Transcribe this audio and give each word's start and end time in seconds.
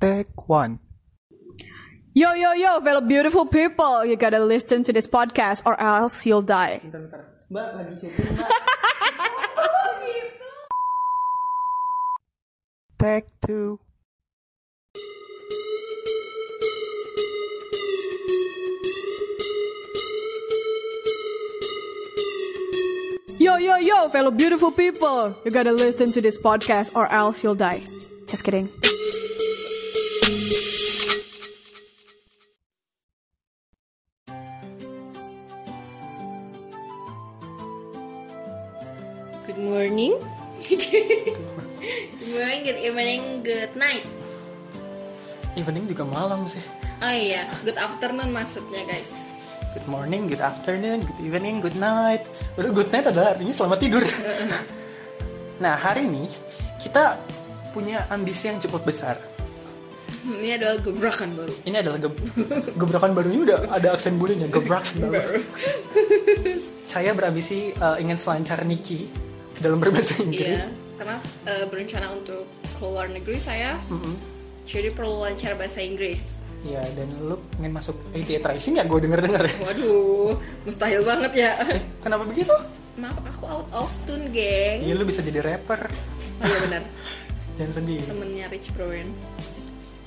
Take 0.00 0.48
one. 0.48 0.78
Yo, 2.14 2.32
yo, 2.32 2.52
yo, 2.54 2.80
fellow 2.80 3.02
beautiful 3.02 3.46
people. 3.46 4.04
You 4.04 4.16
gotta 4.16 4.40
listen 4.40 4.82
to 4.84 4.92
this 4.92 5.06
podcast 5.06 5.62
or 5.66 5.78
else 5.80 6.24
you'll 6.24 6.42
die. 6.42 6.80
Mbak 7.50 7.68
lagi 7.76 7.94
syuting 8.00 8.30
mbak. 8.34 8.50
Take 12.96 13.26
two. 13.44 13.78
Yo, 23.40 23.56
yo, 23.56 23.76
yo, 23.76 24.08
fellow 24.08 24.30
beautiful 24.30 24.70
people. 24.70 25.34
You 25.44 25.50
gotta 25.50 25.72
listen 25.72 26.12
to 26.12 26.20
this 26.20 26.38
podcast 26.38 26.94
or 26.96 27.10
else 27.12 27.42
you'll 27.42 27.54
die. 27.58 27.82
Just 28.26 28.44
kidding. 28.44 28.68
Good 43.40 43.72
night. 43.74 44.04
Evening 45.56 45.90
juga 45.90 46.06
malam 46.06 46.46
sih. 46.46 46.62
Oh 47.00 47.10
iya, 47.10 47.48
good 47.64 47.76
afternoon 47.76 48.30
maksudnya 48.30 48.84
guys. 48.86 49.08
Good 49.70 49.86
morning, 49.86 50.26
good 50.26 50.42
afternoon, 50.42 51.06
good 51.06 51.20
evening, 51.22 51.62
good 51.62 51.78
night. 51.78 52.26
Baru 52.54 52.74
good 52.74 52.90
night 52.90 53.06
adalah 53.06 53.34
artinya 53.34 53.54
selamat 53.54 53.78
tidur. 53.78 54.04
nah, 55.62 55.74
hari 55.74 56.06
ini 56.06 56.26
kita 56.78 57.18
punya 57.70 58.06
ambisi 58.10 58.50
yang 58.50 58.58
cukup 58.58 58.82
besar. 58.82 59.16
Hmm, 60.20 60.36
Ini 60.36 60.58
adalah 60.60 60.76
gebrakan 60.82 61.30
baru. 61.32 61.54
Ini 61.64 61.76
adalah 61.80 61.98
ge- 61.98 62.24
gebrakan 62.76 63.10
barunya 63.14 63.40
udah 63.46 63.58
ada 63.72 63.88
aksen 63.94 64.18
bulunya, 64.20 64.50
gebrakan 64.50 64.96
baru. 65.00 65.40
Saya 66.84 67.14
berambisi 67.14 67.70
uh, 67.78 67.96
ingin 67.96 68.18
selancar 68.18 68.60
Niki 68.66 69.06
dalam 69.56 69.78
berbahasa 69.78 70.18
Inggris. 70.20 70.60
Iya, 70.60 70.89
karena 71.00 71.16
eh, 71.48 71.64
berencana 71.64 72.12
untuk 72.12 72.44
keluar 72.76 73.08
negeri 73.08 73.40
saya. 73.40 73.80
Jadi 74.68 74.92
perlu 74.92 75.24
lancar 75.24 75.56
bahasa 75.56 75.80
Inggris. 75.80 76.36
Iya, 76.60 76.84
dan 76.92 77.08
lu 77.24 77.40
ingin 77.56 77.72
masuk 77.72 77.96
ATA 78.12 78.36
Tracing 78.36 78.76
ya? 78.76 78.84
Gue 78.84 79.00
denger-denger 79.00 79.42
ya. 79.48 79.54
Waduh, 79.64 80.36
mustahil 80.68 81.00
banget 81.00 81.32
ya. 81.48 81.50
Eh, 81.72 81.80
kenapa 82.04 82.28
begitu? 82.28 82.52
Maaf, 83.00 83.16
aku 83.16 83.44
out 83.48 83.68
of 83.72 83.90
tune, 84.04 84.28
geng. 84.28 84.84
Iya, 84.84 84.92
lu 84.92 85.08
bisa 85.08 85.24
jadi 85.24 85.40
rapper. 85.40 85.88
Iya 86.44 86.58
benar. 86.68 86.82
Jangan 87.56 87.72
sedih. 87.80 88.00
Temennya 88.04 88.46
Rich 88.52 88.68
Brian. 88.76 89.08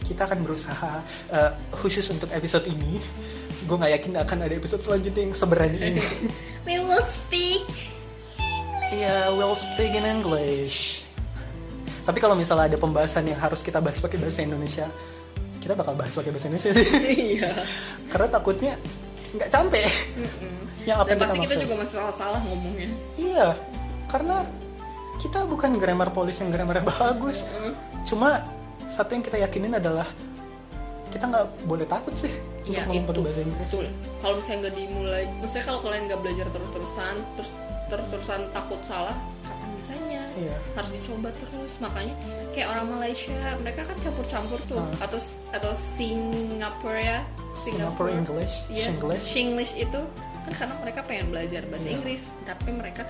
Kita 0.06 0.30
akan 0.30 0.46
berusaha 0.46 1.02
uh, 1.34 1.52
khusus 1.74 2.06
untuk 2.14 2.30
episode 2.30 2.70
ini. 2.70 3.02
Gue 3.66 3.76
nggak 3.80 3.94
yakin 3.98 4.12
akan 4.22 4.38
ada 4.46 4.54
episode 4.54 4.86
selanjutnya 4.86 5.26
yang 5.26 5.34
seberani 5.34 5.80
ini. 5.82 6.06
We 6.70 6.78
will 6.78 7.02
speak. 7.02 7.66
Iya, 8.94 9.34
we'll 9.34 9.58
speak 9.58 9.98
in 9.98 10.06
English. 10.06 11.02
Tapi 12.04 12.20
kalau 12.20 12.36
misalnya 12.36 12.70
ada 12.70 12.78
pembahasan 12.78 13.26
yang 13.26 13.40
harus 13.40 13.64
kita 13.64 13.80
bahas 13.80 13.98
pakai 13.98 14.20
bahasa 14.20 14.44
Indonesia, 14.44 14.86
kita 15.58 15.74
bakal 15.74 15.96
bahas 15.96 16.12
pakai 16.12 16.30
bahasa 16.30 16.48
Indonesia 16.52 16.72
sih. 16.76 16.88
Iya. 17.40 17.52
Karena 18.12 18.28
takutnya 18.30 18.74
nggak 19.34 19.50
sampai. 19.50 19.82
Yang 20.84 20.98
apa 21.00 21.08
Dan 21.08 21.16
yang 21.16 21.22
pasti 21.24 21.38
kita 21.40 21.48
maksud. 21.48 21.64
juga 21.64 21.76
masih 21.80 21.96
salah-salah 21.98 22.40
ngomongnya. 22.44 22.90
Iya, 23.16 23.48
karena 24.12 24.38
kita 25.18 25.40
bukan 25.48 25.72
grammar 25.80 26.10
polis 26.12 26.38
yang 26.38 26.52
grammarnya 26.52 26.84
bagus. 26.86 27.42
Cuma 28.04 28.44
satu 28.92 29.16
yang 29.16 29.24
kita 29.24 29.38
yakinin 29.40 29.74
adalah 29.74 30.06
kita 31.08 31.30
nggak 31.30 31.46
boleh 31.70 31.86
takut 31.86 32.10
sih 32.18 32.34
Iya 32.66 32.90
untuk 32.90 32.90
ngomong 32.90 32.98
itu 32.98 33.06
pakai 33.06 33.22
bahasa 33.24 33.42
Inggris. 33.42 33.70
betul. 33.70 33.86
Kalau 34.20 34.34
misalnya 34.36 34.60
nggak 34.60 34.76
dimulai, 34.76 35.24
maksudnya 35.40 35.64
kalau 35.64 35.80
kalian 35.82 36.04
nggak 36.10 36.20
belajar 36.20 36.46
terus-terusan, 36.52 37.16
terus 37.38 37.50
terus-terusan 37.94 38.50
takut 38.50 38.82
salah, 38.82 39.14
kapan 39.46 39.70
bisanya? 39.78 40.22
Iya. 40.34 40.56
Harus 40.74 40.90
dicoba 40.90 41.30
terus. 41.38 41.72
Makanya 41.78 42.16
kayak 42.58 42.68
orang 42.74 42.88
Malaysia, 42.90 43.38
mereka 43.62 43.86
kan 43.86 43.98
campur-campur 44.02 44.60
tuh, 44.66 44.82
atau 44.98 45.20
atau 45.54 45.72
Singapura 45.94 46.98
ya, 46.98 47.20
Singapore 47.54 48.10
English, 48.18 48.54
Iya, 48.74 48.90
Singlish. 48.90 49.22
Singlish 49.22 49.74
itu 49.78 50.02
kan 50.44 50.54
karena 50.60 50.76
mereka 50.82 51.00
pengen 51.06 51.32
belajar 51.32 51.62
bahasa 51.70 51.88
Iya. 51.88 51.96
Inggris, 52.02 52.22
tapi 52.44 52.70
mereka 52.74 53.04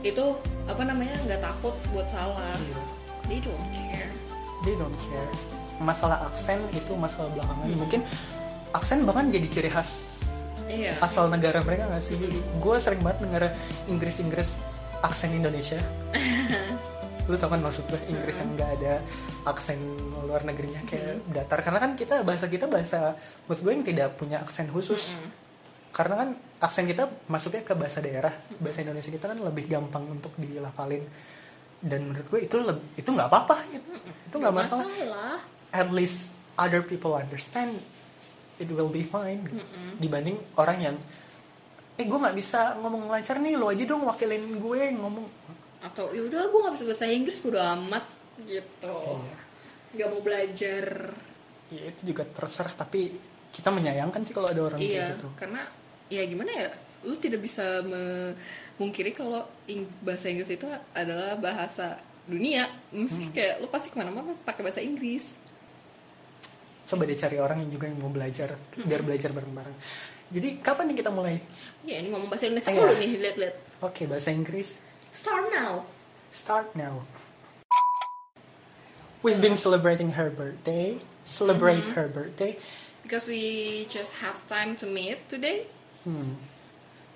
itu 0.00 0.24
apa 0.70 0.82
namanya 0.86 1.18
nggak 1.26 1.42
takut 1.42 1.74
buat 1.90 2.06
salah. 2.06 2.54
Iya. 2.54 2.80
They 3.26 3.38
don't 3.42 3.66
care. 3.74 4.10
They 4.64 4.74
don't 4.78 4.96
care. 5.10 5.30
Masalah 5.82 6.30
aksen 6.30 6.58
itu 6.72 6.92
masalah 6.96 7.28
belakangan. 7.34 7.66
Hmm. 7.68 7.78
Mungkin 7.78 8.00
aksen 8.72 9.04
bahkan 9.04 9.28
jadi 9.28 9.46
ciri 9.52 9.70
khas 9.70 10.17
Iya. 10.68 10.92
asal 11.00 11.32
negara 11.32 11.64
mereka 11.64 11.88
nggak 11.88 12.04
sih? 12.04 12.16
Gue 12.60 12.76
sering 12.76 13.00
banget 13.00 13.24
denger 13.24 13.44
Inggris-Inggris 13.88 14.60
aksen 15.00 15.32
Indonesia. 15.32 15.80
Lu 17.28 17.36
tau 17.36 17.52
kan 17.52 17.60
maksud 17.60 17.84
gue 17.88 18.00
Inggris 18.08 18.36
yang 18.40 18.50
nggak 18.56 18.70
ada 18.80 18.94
aksen 19.48 19.80
luar 20.24 20.44
negerinya 20.44 20.80
kayak 20.84 21.24
datar 21.32 21.60
karena 21.64 21.78
kan 21.80 21.92
kita 21.96 22.20
bahasa 22.24 22.48
kita 22.48 22.68
bahasa 22.68 23.16
menurut 23.48 23.60
gue 23.64 23.72
yang 23.72 23.84
tidak 23.84 24.08
punya 24.20 24.36
aksen 24.44 24.68
khusus 24.68 25.12
karena 25.92 26.14
kan 26.24 26.28
aksen 26.60 26.84
kita 26.84 27.08
masuknya 27.32 27.64
ke 27.64 27.72
bahasa 27.72 28.04
daerah 28.04 28.32
bahasa 28.60 28.84
Indonesia 28.84 29.08
kita 29.08 29.24
kan 29.28 29.38
lebih 29.40 29.64
gampang 29.72 30.04
untuk 30.08 30.36
dilafalin 30.36 31.04
dan 31.80 32.12
menurut 32.12 32.26
gue 32.28 32.40
itu 32.44 32.56
itu 32.98 33.08
nggak 33.08 33.28
apa-apa 33.30 33.56
gitu. 33.70 33.88
itu 34.02 34.36
nggak 34.36 34.54
masalah 34.54 34.84
masalah. 34.84 35.36
at 35.70 35.88
least 35.94 36.34
other 36.58 36.82
people 36.82 37.14
understand 37.14 37.78
it 38.58 38.68
will 38.70 38.90
be 38.90 39.06
fine. 39.06 39.46
Gitu. 39.46 39.64
dibanding 39.98 40.36
orang 40.58 40.78
yang 40.78 40.96
eh 41.98 42.06
gue 42.06 42.18
nggak 42.18 42.36
bisa 42.38 42.78
ngomong 42.78 43.10
lancar 43.10 43.42
nih 43.42 43.58
lo 43.58 43.74
aja 43.74 43.82
dong 43.82 44.06
wakilin 44.06 44.62
gue 44.62 44.80
ngomong. 44.94 45.26
Atau 45.82 46.14
ya 46.14 46.22
udah 46.26 46.46
gue 46.46 46.60
nggak 46.62 46.74
bisa 46.78 46.86
bahasa 46.86 47.06
Inggris 47.10 47.42
bodo 47.42 47.58
amat 47.58 48.04
gitu. 48.46 48.98
Iya. 49.18 49.38
nggak 49.98 50.08
mau 50.14 50.22
belajar. 50.22 50.86
Ya 51.74 51.82
itu 51.90 52.14
juga 52.14 52.22
terserah 52.22 52.74
tapi 52.78 53.18
kita 53.50 53.74
menyayangkan 53.74 54.22
sih 54.22 54.34
kalau 54.36 54.46
ada 54.46 54.60
orang 54.62 54.78
iya 54.78 55.10
kayak 55.10 55.18
gitu. 55.18 55.28
karena 55.34 55.62
ya 56.12 56.22
gimana 56.28 56.50
ya 56.52 56.68
lu 57.02 57.14
tidak 57.18 57.40
bisa 57.42 57.82
memungkiri 57.82 59.10
kalau 59.10 59.42
bahasa 60.04 60.30
Inggris 60.30 60.54
itu 60.54 60.70
adalah 60.94 61.34
bahasa 61.34 61.98
dunia. 62.30 62.70
Mesti 62.94 63.34
kayak 63.34 63.58
lu 63.58 63.66
pasti 63.66 63.90
ke 63.90 63.98
mana-mana 63.98 64.38
pakai 64.46 64.62
bahasa 64.62 64.78
Inggris 64.78 65.34
coba 66.88 67.04
deh 67.04 67.18
cari 67.20 67.36
orang 67.36 67.60
yang 67.62 67.70
juga 67.70 67.84
yang 67.86 68.00
mau 68.00 68.08
belajar 68.08 68.56
biar 68.74 69.04
belajar 69.04 69.30
bareng-bareng. 69.36 69.76
Jadi 70.32 70.48
kapan 70.60 70.92
nih 70.92 70.96
kita 71.00 71.10
mulai? 71.12 71.36
Ya 71.84 72.00
ini 72.00 72.08
ngomong 72.08 72.28
bahasa 72.28 72.48
Indonesia 72.48 72.72
Iya. 72.72 72.80
dulu 72.80 72.94
nih 72.96 73.10
lihat-lihat. 73.20 73.54
Oke 73.84 74.02
bahasa 74.08 74.28
Inggris. 74.32 74.80
Start 75.12 75.52
now. 75.52 75.84
Start 76.32 76.72
now. 76.72 77.04
We've 79.20 79.40
been 79.40 79.56
celebrating 79.56 80.14
her 80.14 80.30
birthday. 80.30 81.00
Celebrate 81.24 81.84
her 81.92 82.08
birthday. 82.08 82.56
Because 83.02 83.26
we 83.26 83.84
just 83.88 84.20
have 84.24 84.40
time 84.48 84.76
to 84.80 84.86
meet 84.86 85.28
today. 85.28 85.66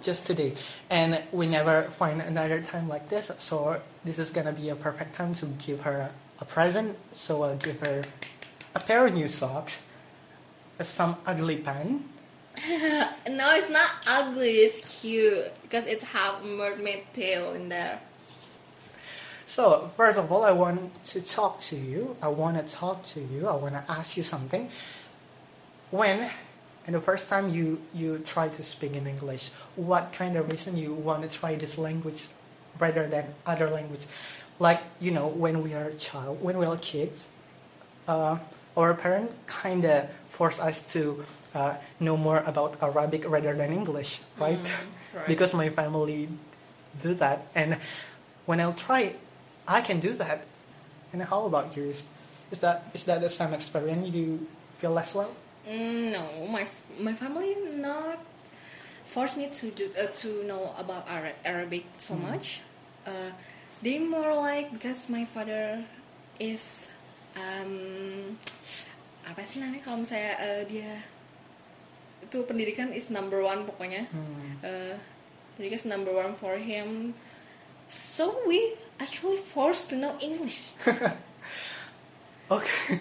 Just 0.02 0.26
today. 0.26 0.56
And 0.90 1.22
we 1.32 1.46
never 1.46 1.88
find 1.94 2.20
another 2.20 2.60
time 2.60 2.88
like 2.88 3.08
this 3.08 3.30
so 3.38 3.80
this 4.04 4.18
is 4.18 4.28
gonna 4.32 4.52
be 4.52 4.68
a 4.68 4.74
perfect 4.76 5.14
time 5.14 5.32
to 5.40 5.46
give 5.60 5.84
her 5.88 6.10
a 6.40 6.44
present. 6.44 6.96
So 7.12 7.44
i'll 7.44 7.56
give 7.60 7.80
her 7.80 8.02
a 8.74 8.80
pair 8.80 9.06
of 9.06 9.14
new 9.14 9.28
socks 9.28 9.78
some 10.86 11.16
ugly 11.26 11.56
pen. 11.56 12.04
No 13.28 13.54
it's 13.54 13.70
not 13.70 13.90
ugly 14.06 14.58
it's 14.66 15.00
cute 15.00 15.50
because 15.62 15.86
it's 15.86 16.04
have 16.04 16.44
mermaid 16.44 17.04
tail 17.14 17.52
in 17.52 17.68
there. 17.68 18.00
So 19.46 19.90
first 19.96 20.18
of 20.18 20.30
all 20.30 20.44
i 20.44 20.52
want 20.52 21.02
to 21.04 21.20
talk 21.20 21.60
to 21.72 21.76
you. 21.76 22.16
I 22.20 22.28
want 22.28 22.56
to 22.58 22.74
talk 22.74 23.04
to 23.14 23.20
you. 23.20 23.48
I 23.48 23.54
want 23.54 23.74
to 23.74 23.84
ask 23.90 24.16
you 24.16 24.22
something. 24.22 24.68
When 25.90 26.30
and 26.86 26.94
the 26.94 27.00
first 27.00 27.28
time 27.28 27.54
you 27.54 27.80
you 27.94 28.18
try 28.18 28.48
to 28.48 28.62
speak 28.62 28.92
in 28.92 29.06
english 29.06 29.50
what 29.76 30.12
kind 30.12 30.36
of 30.36 30.50
reason 30.50 30.76
you 30.76 30.92
want 30.92 31.22
to 31.22 31.28
try 31.28 31.54
this 31.54 31.78
language 31.78 32.26
rather 32.78 33.06
than 33.08 33.34
other 33.46 33.70
language? 33.70 34.04
Like 34.58 34.80
you 35.00 35.10
know 35.10 35.26
when 35.26 35.62
we 35.62 35.74
are 35.74 35.86
a 35.86 35.94
child 35.94 36.42
when 36.42 36.58
we 36.58 36.66
are 36.66 36.76
kids 36.76 37.28
uh, 38.08 38.38
our 38.76 38.94
parent 38.94 39.30
kind 39.46 39.84
of 39.84 40.08
force 40.28 40.58
us 40.58 40.80
to 40.92 41.24
uh, 41.54 41.74
know 42.00 42.16
more 42.16 42.38
about 42.46 42.76
arabic 42.82 43.28
rather 43.28 43.54
than 43.54 43.72
english 43.72 44.20
right, 44.38 44.58
right. 45.14 45.26
because 45.26 45.52
my 45.52 45.68
family 45.68 46.28
do 47.00 47.14
that. 47.14 47.46
And 47.54 47.78
when 48.44 48.60
i'll 48.60 48.74
try 48.74 49.16
i 49.66 49.80
can 49.80 50.00
do 50.00 50.14
that. 50.14 50.46
And 51.12 51.22
how 51.22 51.44
about 51.44 51.76
yours 51.76 52.04
is 52.50 52.58
that 52.60 52.88
is 52.94 53.04
that 53.04 53.20
the 53.20 53.30
same 53.30 53.52
experience? 53.52 54.14
You 54.14 54.46
feel 54.78 54.92
less 54.92 55.14
well? 55.14 55.32
Mm, 55.68 56.12
no, 56.12 56.46
my 56.48 56.66
my 56.98 57.12
family 57.12 57.56
not 57.76 58.18
force 59.04 59.36
me 59.36 59.48
to 59.52 59.70
do 59.70 59.90
uh, 59.92 60.08
to 60.24 60.42
know 60.44 60.74
about 60.78 61.04
Ara- 61.08 61.36
Arabic 61.44 61.84
so 61.98 62.14
much. 62.14 62.60
Uh, 63.06 63.32
they 63.82 63.98
more 63.98 64.34
like 64.34 64.72
because 64.72 65.08
my 65.08 65.24
father 65.24 65.84
is 66.40 66.88
um, 67.34 68.36
apa 69.22 69.40
sih 69.46 69.62
namanya 69.62 69.82
kalau 69.82 70.02
misalnya 70.02 70.34
eh, 70.38 70.62
dia 70.66 70.92
itu 72.22 72.38
pendidikan 72.44 72.90
is 72.90 73.08
number 73.08 73.40
one 73.40 73.64
pokoknya 73.64 74.06
Hmm. 74.10 74.58
uh, 74.62 74.94
pendidikan 75.54 75.78
is 75.78 75.86
number 75.86 76.12
one 76.12 76.34
for 76.34 76.56
him 76.56 77.12
so 77.88 78.40
we 78.46 78.74
actually 78.98 79.36
forced 79.38 79.90
to 79.90 79.96
know 79.96 80.14
English 80.18 80.72
Okay. 82.50 83.00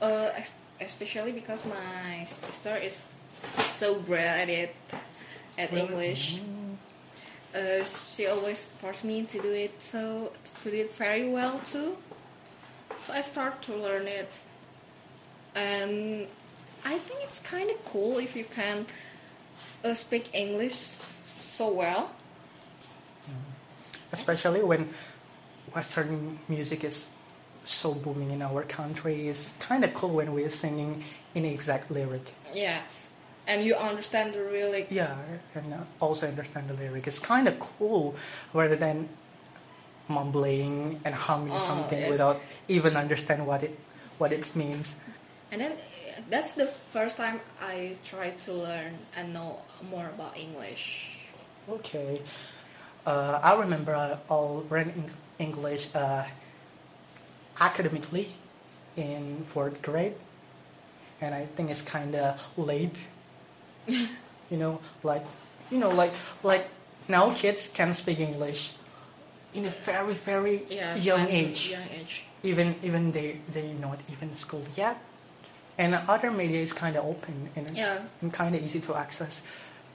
uh, 0.00 0.30
es- 0.36 0.52
especially 0.80 1.32
because 1.32 1.64
my 1.64 2.24
sister 2.24 2.76
is 2.76 3.12
so 3.76 4.00
great 4.00 4.24
at 4.24 4.48
it 4.48 4.74
at 5.58 5.68
Really? 5.72 5.84
English 5.84 6.40
uh, 7.54 7.84
she 7.84 8.24
always 8.26 8.64
forced 8.80 9.04
me 9.04 9.24
to 9.24 9.36
do 9.40 9.52
it 9.52 9.80
so 9.82 10.32
to 10.62 10.70
do 10.70 10.76
it 10.84 10.92
very 10.96 11.28
well 11.28 11.60
too 11.64 11.96
so 13.06 13.12
I 13.12 13.20
start 13.20 13.62
to 13.62 13.76
learn 13.76 14.06
it 14.06 14.30
and 15.54 16.26
I 16.84 16.98
think 16.98 17.20
it's 17.22 17.40
kind 17.40 17.70
of 17.70 17.82
cool 17.84 18.18
if 18.18 18.36
you 18.36 18.44
can 18.44 18.86
uh, 19.84 19.94
speak 19.94 20.34
English 20.34 20.74
so 20.76 21.70
well 21.72 22.12
Especially 24.12 24.62
when 24.62 24.88
Western 25.74 26.38
music 26.48 26.84
is 26.84 27.08
so 27.64 27.92
booming 27.92 28.30
in 28.30 28.40
our 28.40 28.62
country. 28.62 29.28
It's 29.28 29.52
kind 29.58 29.84
of 29.84 29.92
cool 29.94 30.10
when 30.10 30.32
we're 30.32 30.48
singing 30.48 31.04
in 31.34 31.44
exact 31.44 31.90
lyric. 31.90 32.32
yes 32.54 33.08
and 33.46 33.64
you 33.64 33.74
understand 33.76 34.34
the 34.34 34.42
really 34.42 34.86
Yeah, 34.90 35.16
and 35.54 35.86
also 36.00 36.26
understand 36.26 36.68
the 36.68 36.74
lyric. 36.74 37.06
It's 37.06 37.18
kind 37.20 37.46
of 37.46 37.60
cool 37.60 38.16
rather 38.52 38.76
than 38.76 39.08
mumbling 40.08 41.00
and 41.04 41.14
humming 41.14 41.52
Oh, 41.54 41.58
something 41.58 41.98
yes. 41.98 42.10
without 42.10 42.40
even 42.68 42.96
understand 42.96 43.46
what 43.46 43.62
it 43.62 43.78
what 44.18 44.32
it 44.32 44.54
means. 44.56 44.94
And 45.52 45.60
then 45.60 45.72
that's 46.30 46.54
the 46.54 46.66
first 46.66 47.16
time 47.16 47.40
I 47.60 47.96
tried 48.04 48.40
to 48.46 48.52
learn 48.52 48.98
and 49.16 49.32
know 49.34 49.60
more 49.90 50.06
about 50.08 50.36
English. 50.36 51.28
Okay. 51.68 52.22
Uh, 53.06 53.38
I 53.42 53.54
remember 53.54 53.94
I 53.94 54.18
all 54.28 54.64
learned 54.70 55.10
English 55.38 55.94
uh, 55.94 56.24
academically 57.60 58.32
in 58.96 59.44
fourth 59.46 59.82
grade, 59.82 60.14
and 61.20 61.34
I 61.34 61.46
think 61.46 61.70
it's 61.70 61.82
kind 61.82 62.14
of 62.14 62.42
late. 62.56 62.96
you 63.86 64.08
know, 64.56 64.80
like 65.02 65.24
you 65.70 65.78
know, 65.78 65.90
like 65.90 66.14
like 66.42 66.68
now 67.08 67.30
kids 67.34 67.70
can 67.72 67.94
speak 67.94 68.18
English 68.18 68.72
in 69.56 69.64
a 69.66 69.70
very 69.84 70.14
very 70.14 70.62
Yeah, 70.68 70.96
young 70.96 71.28
age. 71.28 71.70
Young 71.70 71.88
age. 72.00 72.24
Even 72.42 72.76
even 72.82 73.12
they 73.12 73.40
they 73.52 73.72
not 73.72 73.98
even 74.12 74.36
school 74.36 74.64
yet, 74.76 74.96
and 75.78 75.94
other 76.08 76.30
media 76.30 76.60
is 76.62 76.72
kind 76.72 76.96
of 76.96 77.04
open 77.04 77.50
and 77.56 77.76
Yeah. 77.76 77.98
and 78.22 78.32
kind 78.32 78.54
of 78.54 78.62
easy 78.62 78.80
to 78.80 78.94
access 78.94 79.40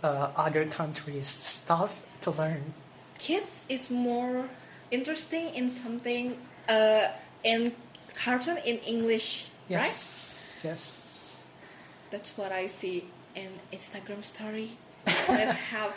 uh, 0.04 0.32
other 0.36 0.66
countries 0.66 1.28
stuff 1.28 1.92
to 2.22 2.32
learn. 2.32 2.74
Kids 3.20 3.64
is 3.70 3.90
more 3.90 4.50
interesting 4.90 5.54
in 5.56 5.70
something 5.70 6.36
uh, 6.68 7.08
in 7.44 7.72
cartoon 8.16 8.58
in 8.66 8.78
English, 8.80 9.46
right? 9.70 9.86
Yes, 9.86 10.62
yes. 10.66 11.44
That's 12.12 12.32
what 12.36 12.52
I 12.52 12.68
see 12.68 13.06
in 13.36 13.52
Instagram 13.72 14.24
story. 14.24 14.76
Let's 15.30 15.56
have 15.72 15.94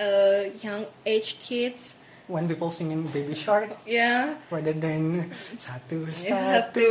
uh, 0.00 0.48
young 0.62 0.86
age 1.04 1.36
kids. 1.40 1.94
When 2.28 2.46
people 2.48 2.70
singing 2.70 3.02
Baby 3.10 3.34
Shark 3.34 3.70
Yeah. 3.84 4.38
rather 4.50 4.72
than 4.72 5.34
satu 5.58 6.06
Yeah, 6.22 6.70
satu. 6.70 6.86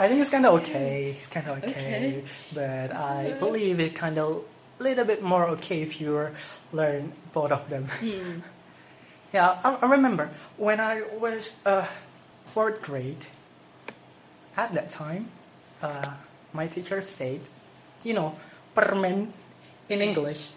I 0.00 0.08
think 0.08 0.20
it's 0.20 0.30
kind 0.30 0.46
of 0.46 0.60
okay. 0.62 1.16
It's 1.16 1.26
kind 1.32 1.46
of 1.48 1.58
okay, 1.64 1.72
Okay. 1.72 2.24
but 2.52 2.92
I 2.92 3.32
believe 3.40 3.80
it 3.80 3.94
kind 3.96 4.18
of 4.18 4.44
little 4.78 5.04
bit 5.06 5.22
more 5.22 5.46
okay 5.56 5.82
if 5.82 6.00
you 6.00 6.28
learn 6.72 7.12
both 7.32 7.50
of 7.52 7.68
them. 7.70 7.88
Hmm. 8.00 8.44
Yeah, 9.32 9.56
I, 9.64 9.80
I 9.80 9.86
remember 9.88 10.28
when 10.60 10.76
I 10.76 11.08
was 11.16 11.56
uh, 11.64 11.88
fourth 12.52 12.84
grade. 12.84 13.24
At 14.60 14.76
that 14.76 14.92
time, 14.92 15.32
uh, 15.80 16.20
my 16.52 16.68
teacher 16.68 17.00
said, 17.00 17.40
you 18.04 18.12
know, 18.12 18.36
permen 18.76 19.32
in 19.88 20.04
English 20.04 20.52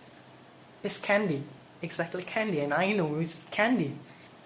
is 0.84 1.00
candy, 1.00 1.48
exactly 1.86 2.24
candy, 2.24 2.60
and 2.60 2.74
I 2.74 2.92
know 2.98 3.16
it's 3.22 3.46
candy 3.52 3.94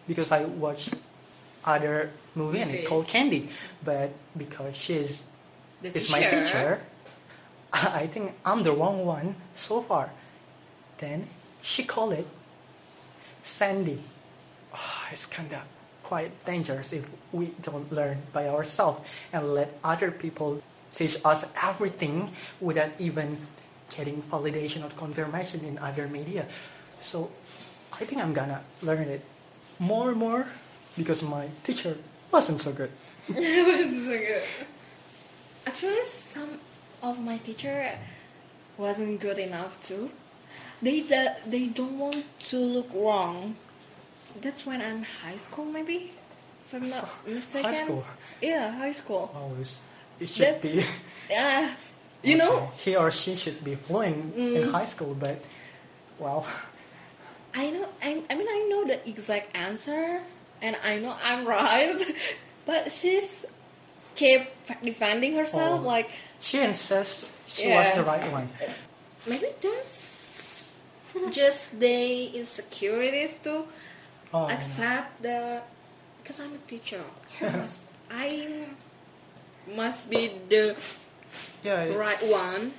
because 0.08 0.32
I 0.32 0.44
watch 0.44 0.90
other 1.64 2.12
movie 2.36 2.60
and 2.60 2.72
it 2.72 2.88
called 2.88 3.08
candy, 3.08 3.50
but 3.84 4.12
because 4.38 4.76
she's 4.76 5.24
The 5.82 5.96
is 5.96 6.12
my 6.12 6.20
teacher, 6.20 6.84
I 7.74 8.08
think 8.08 8.36
I'm 8.46 8.64
the 8.64 8.74
wrong 8.74 9.06
one 9.06 9.36
so 9.56 9.82
far. 9.82 10.12
Then 11.00 11.28
she 11.62 11.84
called 11.84 12.14
it 12.14 12.28
Sandy. 13.44 14.04
Ah, 14.74 15.08
it's 15.12 15.26
kind 15.26 15.52
of 15.54 15.64
quite 16.04 16.34
dangerous 16.46 16.92
if 16.92 17.06
we 17.32 17.54
don't 17.62 17.92
learn 17.92 18.18
by 18.34 18.48
ourselves 18.50 19.00
and 19.32 19.54
let 19.54 19.78
other 19.84 20.12
people 20.12 20.62
teach 20.96 21.16
us 21.24 21.46
everything 21.62 22.34
without 22.60 22.92
even 23.00 23.38
getting 23.96 24.22
validation 24.24 24.84
or 24.86 24.90
confirmation 24.98 25.64
in 25.64 25.78
other 25.78 26.08
media. 26.08 26.46
So 27.02 27.32
I 27.94 28.06
think 28.06 28.22
I'm 28.22 28.34
gonna 28.34 28.62
learn 28.82 29.08
it 29.08 29.24
more 29.80 30.10
and 30.10 30.20
more 30.20 30.48
because 30.98 31.22
my 31.24 31.50
teacher 31.64 31.98
wasn't 32.32 32.60
so 32.60 32.72
good. 32.72 32.92
it 33.28 33.66
was 33.66 34.06
so 34.06 34.18
good. 34.18 34.44
Actually, 35.66 36.04
some 36.06 36.60
of 37.02 37.20
my 37.20 37.38
teacher 37.38 37.98
wasn't 38.78 39.20
good 39.20 39.38
enough 39.38 39.82
too. 39.82 40.12
They 40.82 41.02
they 41.02 41.68
don't 41.68 42.00
want 42.00 42.24
to 42.52 42.58
look 42.58 42.90
wrong. 42.94 43.56
That's 44.42 44.66
when 44.66 44.82
I'm 44.82 45.04
high 45.04 45.38
school, 45.38 45.66
maybe, 45.66 46.12
if 46.66 46.74
I'm 46.74 46.90
not 46.90 47.10
mistaken. 47.28 47.74
High 47.74 47.84
school? 47.84 48.06
Yeah, 48.42 48.72
high 48.72 48.94
school. 48.94 49.32
Always, 49.36 49.82
it 50.20 50.30
should 50.30 50.46
That- 50.46 50.62
be. 50.62 50.86
Yeah, 51.30 51.76
you 52.24 52.38
know, 52.38 52.72
he 52.78 52.96
or 52.96 53.12
she 53.12 53.36
should 53.36 53.64
be 53.64 53.76
fluent 53.76 54.36
in 54.36 54.66
mm. 54.66 54.72
high 54.72 54.86
school, 54.86 55.14
but 55.14 55.44
well, 56.18 56.48
I 57.56 57.70
know. 57.72 57.88
I, 58.02 58.22
I 58.30 58.36
mean, 58.36 58.48
I 58.48 58.68
know 58.70 58.86
the 58.86 59.00
exact 59.10 59.56
answer, 59.56 60.22
and 60.62 60.76
I 60.84 61.00
know 61.00 61.16
I'm 61.24 61.46
right, 61.46 61.98
but 62.66 62.92
she's 62.92 63.46
kept 64.16 64.84
defending 64.84 65.36
herself. 65.36 65.82
Oh. 65.82 65.84
Like 65.84 66.10
she 66.40 66.60
insists 66.62 67.32
she 67.48 67.70
was 67.70 67.92
the 67.94 68.04
right 68.04 68.32
one. 68.32 68.50
maybe 69.28 69.48
that's 69.62 70.66
just 71.32 71.80
the 71.80 72.26
insecurities 72.38 73.38
to 73.44 73.66
Oh, 74.32 74.48
accept 74.48 75.24
the 75.24 75.62
because 76.22 76.40
I'm 76.40 76.54
a 76.54 76.62
teacher. 76.70 77.02
I 77.42 77.50
must, 77.58 77.80
I 78.12 78.66
must 79.76 80.10
be 80.10 80.32
the 80.50 80.76
yeah, 81.64 81.84
it- 81.90 81.98
right 81.98 82.22
one. 82.30 82.74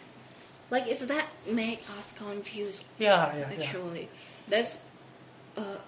Like, 0.70 0.86
is 0.86 1.04
that 1.08 1.26
make 1.50 1.82
us 1.98 2.12
confused. 2.14 2.84
yeah, 2.96 3.34
yeah, 3.36 3.50
yeah. 3.58 3.72
That's 4.50 4.80
uh, 5.56 5.78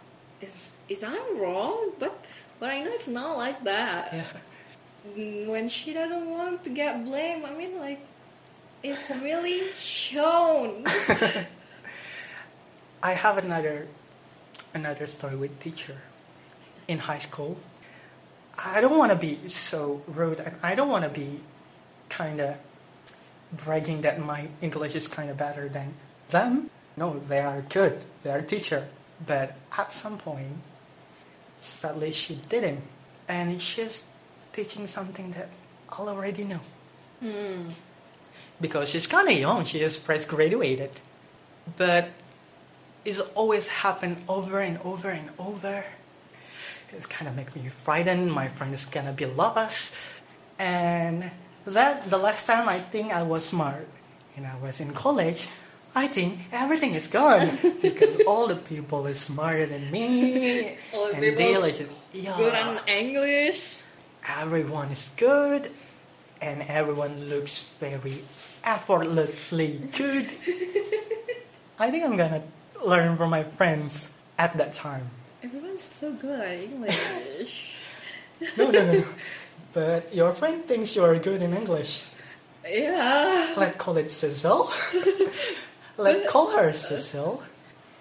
is 0.41 0.71
is 0.89 1.03
I'm 1.03 1.39
wrong, 1.39 1.93
but 1.99 2.25
but 2.61 2.71
I 2.71 2.83
know 2.83 2.91
it's 2.93 3.09
not 3.09 3.37
like 3.37 3.65
that. 3.65 4.13
yeah. 4.13 4.25
Mm, 5.17 5.47
When 5.49 5.69
she 5.69 5.93
doesn't 5.93 6.31
want 6.31 6.63
to 6.65 6.71
get 6.71 7.05
blamed, 7.05 7.45
I 7.45 7.53
mean, 7.55 7.79
like, 7.81 8.07
it's 8.85 9.11
really 9.11 9.67
shown. 9.75 10.87
I 13.03 13.13
have 13.15 13.37
another 13.39 13.89
another 14.75 15.07
story 15.07 15.37
with 15.37 15.59
teacher 15.61 15.99
in 16.87 16.99
high 17.11 17.19
school. 17.19 17.59
I 18.59 18.81
don't 18.81 18.97
want 18.97 19.11
to 19.11 19.19
be 19.19 19.49
so 19.49 20.03
rude, 20.07 20.39
and 20.39 20.55
I 20.63 20.75
don't 20.75 20.89
want 20.89 21.03
to 21.05 21.11
be 21.11 21.41
kind 22.09 22.41
of 22.41 22.57
bragging 23.53 24.03
that 24.03 24.21
my 24.21 24.49
English 24.61 24.95
is 24.95 25.09
kind 25.09 25.31
of 25.31 25.37
better 25.37 25.69
than 25.69 25.95
them. 26.29 26.71
No, 26.97 27.21
they 27.29 27.41
are 27.41 27.63
good. 27.63 28.03
They 28.23 28.31
are 28.31 28.43
teacher, 28.43 28.89
but 29.27 29.57
at 29.77 29.93
some 29.93 30.19
point, 30.19 30.59
sadly, 31.61 32.13
she 32.13 32.37
didn't, 32.49 32.83
and 33.29 33.61
she's 33.63 34.05
teaching 34.53 34.87
something 34.87 35.33
that 35.33 35.49
I 35.89 36.03
already 36.03 36.45
know. 36.45 36.61
Hmm. 37.21 37.71
Because 38.61 38.91
she's 38.91 39.07
kind 39.07 39.29
of 39.29 39.39
young, 39.39 39.65
she 39.65 39.81
is 39.81 39.97
fresh 39.97 40.25
graduated, 40.27 40.91
but 41.77 42.11
it's 43.05 43.21
always 43.35 43.69
happened 43.69 44.23
over 44.29 44.61
and 44.61 44.79
over 44.85 45.11
and 45.11 45.31
over. 45.39 45.85
It's 46.93 47.07
kind 47.07 47.27
of 47.29 47.35
make 47.35 47.57
me 47.57 47.71
frightened. 47.85 48.31
My 48.31 48.49
friend 48.49 48.75
is 48.75 48.85
gonna 48.85 49.13
be 49.13 49.25
lost, 49.25 49.95
and 50.59 51.31
that 51.65 52.11
the 52.11 52.19
last 52.19 52.47
time 52.47 52.69
I 52.69 52.81
think 52.81 53.13
I 53.13 53.23
was 53.23 53.47
smart, 53.47 53.89
and 54.37 54.47
I 54.47 54.57
was 54.57 54.79
in 54.79 54.93
college. 54.93 55.49
I 55.95 56.07
think 56.09 56.41
everything 56.53 56.95
is 56.95 57.07
gone 57.07 57.59
because 57.83 58.17
all 58.27 58.49
the 58.49 58.57
people 58.57 59.07
is 59.07 59.21
smarter 59.21 59.67
than 59.67 59.91
me, 59.91 60.79
All 60.95 61.07
and 61.13 61.21
people 61.21 61.37
they 61.37 61.57
like, 61.59 61.89
yeah, 62.13 62.37
Good 62.37 62.55
on 62.55 62.89
English. 62.89 63.77
everyone 64.27 64.89
is 64.91 65.11
good 65.17 65.71
and 66.41 66.63
everyone 66.63 67.29
looks 67.29 67.65
very 67.79 68.25
effortlessly 68.65 69.81
good. 69.97 70.31
I 71.79 71.91
think 71.91 72.05
I'm 72.05 72.17
gonna 72.17 72.43
learn 72.85 73.17
from 73.17 73.31
my 73.31 73.45
friends 73.45 74.09
at 74.39 74.57
that 74.57 74.73
time. 74.73 75.11
Everyone's 75.43 75.83
so 75.85 76.13
good 76.13 76.41
at 76.41 76.59
English. 76.59 77.73
No, 78.57 78.71
no, 78.71 78.81
no. 78.93 79.05
but 79.73 80.15
your 80.15 80.33
friend 80.35 80.65
thinks 80.65 80.97
you're 80.97 81.19
good 81.19 81.43
in 81.43 81.53
English. 81.55 82.07
yeah. 82.65 83.55
Let's 83.57 83.77
call 83.77 83.97
it 83.99 84.11
Cecil. 84.11 84.71
Let's 85.99 86.31
call 86.31 86.57
her 86.57 86.73
Cecil. 86.73 87.43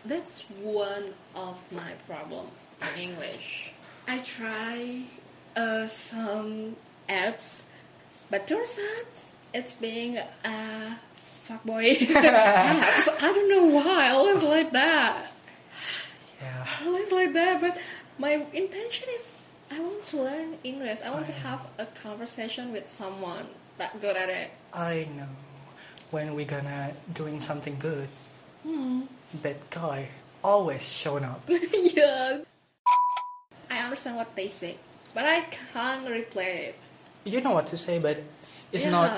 That's 0.05 0.41
one 0.61 1.13
of 1.35 1.57
my 1.71 1.91
problem 2.07 2.47
in 2.81 3.01
English. 3.01 3.73
I 4.07 4.19
try 4.19 5.03
uh, 5.55 5.87
some 5.87 6.77
apps, 7.07 7.63
but 8.29 8.47
turns 8.47 8.77
out 8.79 9.07
it's 9.53 9.75
being 9.75 10.17
a 10.17 10.97
fuckboy 11.17 11.97
apps. 11.97 13.07
I 13.09 13.31
don't 13.33 13.49
know 13.49 13.65
why. 13.65 14.07
I 14.07 14.09
always 14.11 14.41
like 14.41 14.71
that. 14.71 15.31
Yeah. 16.41 16.67
I 16.81 16.85
always 16.87 17.11
like 17.11 17.33
that. 17.33 17.61
But 17.61 17.77
my 18.17 18.45
intention 18.53 19.07
is 19.15 19.49
I 19.69 19.79
want 19.79 20.03
to 20.05 20.17
learn 20.17 20.57
English. 20.63 21.01
I 21.05 21.11
want 21.11 21.25
to 21.27 21.31
have 21.33 21.67
a 21.77 21.85
conversation 21.85 22.71
with 22.71 22.87
someone 22.87 23.47
that 23.77 24.01
good 24.01 24.15
at 24.17 24.29
it. 24.29 24.51
I 24.73 25.07
know. 25.15 25.27
When 26.11 26.35
we 26.35 26.43
gonna 26.45 26.91
doing 27.13 27.39
something 27.41 27.77
good, 27.79 28.09
Hmm. 28.63 29.01
that 29.41 29.69
guy 29.71 30.09
always 30.43 30.83
showing 30.83 31.23
up. 31.23 31.41
yeah. 31.49 32.39
I 33.71 33.79
understand 33.79 34.17
what 34.17 34.35
they 34.35 34.47
say, 34.49 34.75
but 35.15 35.23
I 35.25 35.41
can't 35.73 36.05
replay 36.05 36.69
it. 36.71 36.75
You 37.23 37.39
know 37.41 37.51
what 37.51 37.67
to 37.67 37.77
say, 37.77 37.97
but 37.99 38.21
it's 38.71 38.83
yeah. 38.83 38.89
not 38.91 39.11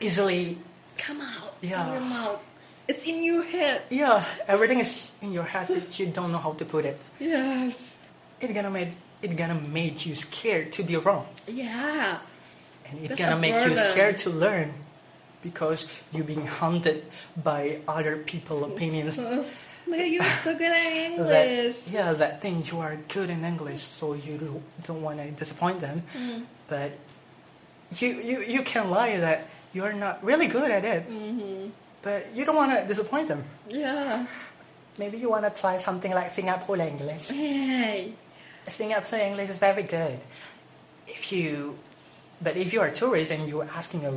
easily. 0.00 0.58
come 0.98 1.20
out 1.22 1.54
Yeah. 1.62 1.84
from 1.84 1.92
your 1.94 2.02
mouth. 2.10 2.40
It's 2.88 3.04
in 3.06 3.22
your 3.22 3.44
head. 3.44 3.82
Yeah, 3.88 4.24
everything 4.48 4.80
is 4.80 5.12
in 5.22 5.30
your 5.30 5.44
head, 5.44 5.68
but 5.70 5.94
you 6.00 6.06
don't 6.10 6.32
know 6.32 6.38
how 6.42 6.54
to 6.58 6.64
put 6.64 6.84
it. 6.84 6.98
Yes. 7.20 7.94
It's 8.40 8.52
gonna 8.52 8.70
make 8.74 8.90
it 9.22 9.36
gonna 9.36 9.54
make 9.54 10.04
you 10.06 10.16
scared 10.16 10.72
to 10.74 10.82
be 10.82 10.96
wrong, 10.96 11.26
Yeah. 11.46 12.18
and 12.90 12.98
it's 12.98 13.08
That's 13.14 13.20
gonna 13.20 13.38
make 13.38 13.54
you 13.54 13.76
scared 13.76 14.18
to 14.26 14.30
learn, 14.30 14.74
because 15.42 15.86
you're 16.12 16.24
being 16.24 16.46
haunted 16.46 17.04
by 17.36 17.80
other 17.88 18.16
people' 18.18 18.64
opinions. 18.64 19.18
Oh 19.88 19.90
my 19.96 20.04
you're 20.04 20.22
so 20.44 20.52
good 20.52 20.68
at 20.68 21.16
that 21.32 21.48
English. 21.48 21.88
yeah 21.90 22.12
that 22.12 22.42
thing 22.42 22.60
you 22.70 22.76
are 22.78 22.96
good 23.08 23.30
in 23.30 23.40
english 23.42 23.80
so 23.80 24.12
you 24.12 24.36
do, 24.36 24.60
don't 24.84 25.00
want 25.00 25.16
to 25.16 25.30
disappoint 25.32 25.80
them 25.80 26.02
Mm. 26.14 26.44
but 26.68 26.92
you, 27.96 28.08
you 28.20 28.36
you 28.44 28.62
can 28.68 28.90
lie 28.90 29.16
that 29.16 29.48
you're 29.72 29.94
not 29.96 30.20
really 30.22 30.46
good 30.46 30.70
at 30.70 30.84
it 30.84 31.08
Mm-hmm. 31.08 31.70
but 32.04 32.20
you 32.36 32.44
don't 32.44 32.56
want 32.56 32.72
to 32.76 32.84
disappoint 32.84 33.28
them 33.32 33.44
Yeah. 33.68 34.26
maybe 35.00 35.16
you 35.16 35.30
want 35.32 35.44
to 35.48 35.52
try 35.56 35.78
something 35.80 36.12
like 36.12 36.34
singapore 36.36 36.76
english 36.76 37.28
Hey. 37.32 38.12
singapore 38.68 39.18
english 39.24 39.48
is 39.48 39.56
very 39.56 39.84
good 39.88 40.20
if 41.08 41.32
you 41.32 41.78
but 42.44 42.60
if 42.60 42.72
you're 42.76 42.92
a 42.92 42.94
tourist 42.94 43.30
and 43.32 43.48
you're 43.48 43.68
asking 43.72 44.04
a, 44.04 44.12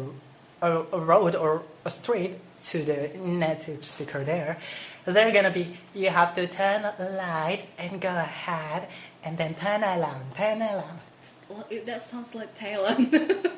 a, 0.62 0.72
a 0.92 1.00
road 1.00 1.36
or 1.36 1.64
a 1.86 1.92
street 1.92 2.40
to 2.64 2.84
the 2.84 3.10
native 3.18 3.84
speaker 3.84 4.24
there 4.24 4.58
they're 5.06 5.32
gonna 5.32 5.52
be 5.52 5.78
you 5.94 6.10
have 6.10 6.36
to 6.36 6.48
turn 6.48 6.84
right 7.00 7.66
and 7.78 8.00
go 8.00 8.10
ahead 8.10 8.88
and 9.24 9.38
then 9.38 9.56
turn 9.56 9.84
around 9.84 10.36
turn 10.36 10.62
around 10.62 11.00
That 11.86 12.08
sounds 12.08 12.34
like 12.34 12.58
Thailand. 12.58 13.14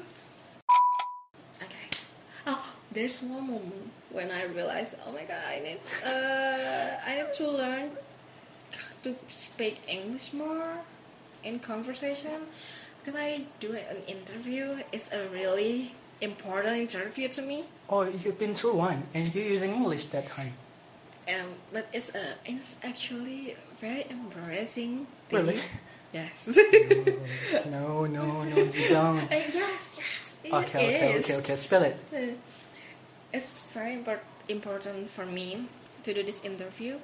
okay. 1.61 1.87
Oh, 2.47 2.65
there's 2.91 3.21
one 3.21 3.47
moment 3.47 3.91
when 4.09 4.31
I 4.31 4.45
realized, 4.45 4.95
oh 5.05 5.11
my 5.11 5.23
god, 5.23 5.41
I 5.47 5.59
need, 5.59 5.79
uh, 6.05 6.97
I 7.05 7.15
need 7.21 7.33
to 7.33 7.49
learn 7.49 7.91
to 9.03 9.15
speak 9.27 9.81
English 9.87 10.33
more 10.33 10.79
in 11.43 11.59
conversation 11.59 12.47
because 12.99 13.19
I 13.19 13.45
do 13.59 13.73
an 13.73 14.01
interview. 14.07 14.81
It's 14.91 15.11
a 15.11 15.27
really 15.27 15.93
important 16.23 16.75
interview 16.85 17.27
to 17.37 17.41
me. 17.41 17.57
oh 17.89 18.03
you've 18.21 18.39
been 18.39 18.55
through 18.55 18.75
one 18.89 18.99
and 19.13 19.23
you're 19.35 19.51
using 19.55 19.71
english 19.79 20.05
that 20.15 20.25
time 20.37 20.53
Um, 21.33 21.49
but 21.73 21.85
it's 21.97 22.09
a, 22.21 22.35
it's 22.53 22.75
actually 22.83 23.55
very 23.79 24.03
embarrassing. 24.15 25.07
thing. 25.29 25.37
Really? 25.39 25.59
Yes. 26.19 26.35
no 27.75 28.05
no 28.05 28.43
no 28.43 28.57
you 28.77 28.89
don't 28.89 29.23
Uh, 29.31 29.39
yes, 29.61 29.83
yes. 29.97 30.35
it 30.43 30.51
okay 30.53 30.83
okay 30.87 31.11
is. 31.15 31.23
okay 31.23 31.35
okay 31.41 31.55
spill 31.55 31.83
it 31.83 31.97
It's 33.33 33.63
very 33.73 33.93
import- 33.99 34.25
important 34.47 35.09
for 35.09 35.25
me 35.25 35.47
to 36.03 36.13
do 36.13 36.21
this 36.23 36.43
interview. 36.43 36.99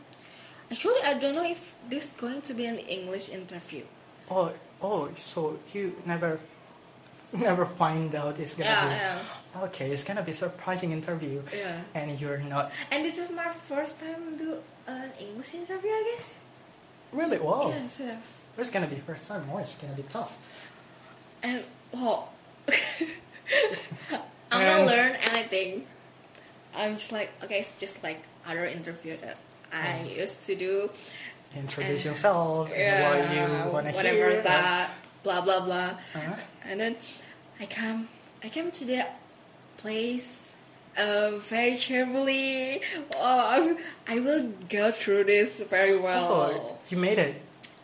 Actually, 0.72 1.02
I 1.02 1.14
don't 1.18 1.34
know 1.34 1.48
if 1.58 1.74
this 1.90 2.04
is 2.08 2.14
going 2.14 2.42
to 2.46 2.54
be 2.54 2.66
an 2.74 2.78
English 2.78 3.30
interview. 3.40 3.84
oh 4.30 4.52
oh 4.82 5.10
so 5.18 5.58
you 5.74 5.96
never 6.06 6.40
never 7.48 7.66
find 7.66 8.14
out 8.16 8.40
it's 8.40 8.54
gonna 8.56 8.70
Yeah, 8.70 8.88
be 8.90 8.96
yeah. 8.96 9.64
okay 9.66 9.92
it's 9.92 10.04
gonna 10.04 10.24
be 10.24 10.34
surprising 10.34 10.92
interview 10.92 11.42
Yeah. 11.54 11.82
and 11.94 12.20
you're 12.20 12.40
not 12.40 12.72
And 12.92 13.06
this 13.06 13.18
is 13.18 13.30
my 13.30 13.52
first 13.68 14.00
time 14.00 14.38
do 14.38 14.58
an 14.88 15.12
English 15.20 15.54
interview, 15.54 15.92
I 15.92 16.04
guess. 16.16 16.36
really 17.12 17.38
wow 17.40 17.70
Yes, 17.70 18.00
yes. 18.00 18.42
It's 18.58 18.70
gonna 18.70 18.88
be 18.88 18.98
first 19.06 19.28
time. 19.28 19.48
Oh, 19.52 19.58
it's 19.60 19.76
gonna 19.76 19.94
be 19.94 20.04
tough. 20.12 20.34
And 21.44 21.64
well 21.94 22.30
I'm 24.52 24.62
And- 24.62 24.68
not 24.68 24.86
learn 24.88 25.14
anything. 25.32 25.86
I'm 26.76 26.94
just 26.96 27.12
like 27.12 27.30
okay, 27.44 27.60
it's 27.60 27.76
just 27.78 28.04
like 28.04 28.22
other 28.48 28.66
interview 28.66 29.18
that 29.22 29.38
I 29.72 30.02
used 30.18 30.44
to 30.46 30.56
do. 30.56 30.90
Introduce 31.56 32.06
Uh, 32.06 32.10
yourself 32.10 32.70
and 32.74 33.04
what 33.06 33.34
you 33.36 33.72
wanna 33.74 33.92
whatever 33.92 34.16
hear. 34.18 34.30
is 34.30 34.42
that, 34.44 34.90
blah 35.24 35.42
blah 35.42 35.60
blah. 35.60 35.98
Uh-huh. 36.16 36.36
And 36.64 36.80
then 36.80 36.96
I 37.60 37.66
come, 37.66 38.08
I 38.44 38.50
came 38.50 38.72
to 38.72 38.86
the 38.86 39.06
place 39.78 40.52
uh, 40.98 41.32
very 41.38 41.76
cheerfully. 41.76 42.82
Oh, 43.16 43.46
I'm, 43.50 43.78
I 44.08 44.20
will 44.20 44.52
go 44.70 44.92
through 44.92 45.26
this 45.26 45.62
very 45.62 45.98
well. 45.98 46.28
Oh, 46.32 46.78
you 46.90 46.98
made 46.98 47.20
it. 47.20 47.42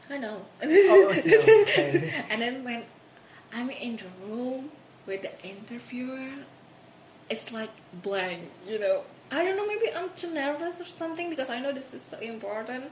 I 0.09 0.17
know. 0.17 0.45
Oh, 0.63 1.07
okay. 1.09 2.23
and 2.29 2.41
then 2.41 2.63
when 2.63 2.83
I'm 3.53 3.69
in 3.69 3.97
the 3.97 4.05
room 4.25 4.71
with 5.05 5.23
the 5.23 5.31
interviewer, 5.43 6.29
it's 7.29 7.51
like 7.51 7.71
blank, 7.93 8.51
you 8.67 8.79
know. 8.79 9.03
I 9.31 9.43
don't 9.43 9.57
know, 9.57 9.65
maybe 9.65 9.87
I'm 9.95 10.09
too 10.15 10.31
nervous 10.31 10.79
or 10.79 10.85
something 10.85 11.29
because 11.29 11.49
I 11.49 11.59
know 11.59 11.71
this 11.71 11.93
is 11.93 12.03
so 12.03 12.19
important. 12.19 12.91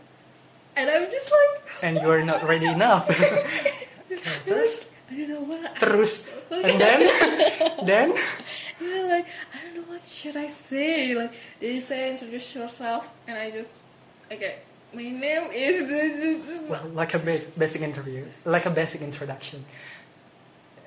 And 0.75 0.89
I'm 0.89 1.03
just 1.03 1.31
like, 1.31 1.83
And 1.83 1.97
you're 2.01 2.25
not 2.25 2.47
ready 2.47 2.65
enough. 2.65 3.07
First, 4.45 4.87
I 5.09 5.15
don't 5.15 5.29
know 5.29 5.41
what. 5.43 5.75
terus, 5.75 6.27
and 6.51 6.79
then, 6.81 7.85
then. 7.85 8.13
Yeah, 8.81 9.03
like 9.03 9.27
I 9.53 9.63
don't 9.65 9.75
know 9.75 9.93
what 9.93 10.05
should 10.05 10.37
I 10.37 10.47
say. 10.47 11.13
Like 11.15 11.33
they 11.59 11.79
say 11.79 12.11
introduce 12.11 12.55
yourself, 12.55 13.09
and 13.27 13.37
I 13.37 13.51
just 13.51 13.71
okay. 14.31 14.59
My 14.93 15.03
name 15.09 15.49
is. 15.51 16.61
Well, 16.69 16.87
like 16.93 17.13
a 17.15 17.19
basic 17.19 17.81
interview, 17.81 18.25
like 18.45 18.65
a 18.65 18.69
basic 18.69 19.01
introduction. 19.01 19.65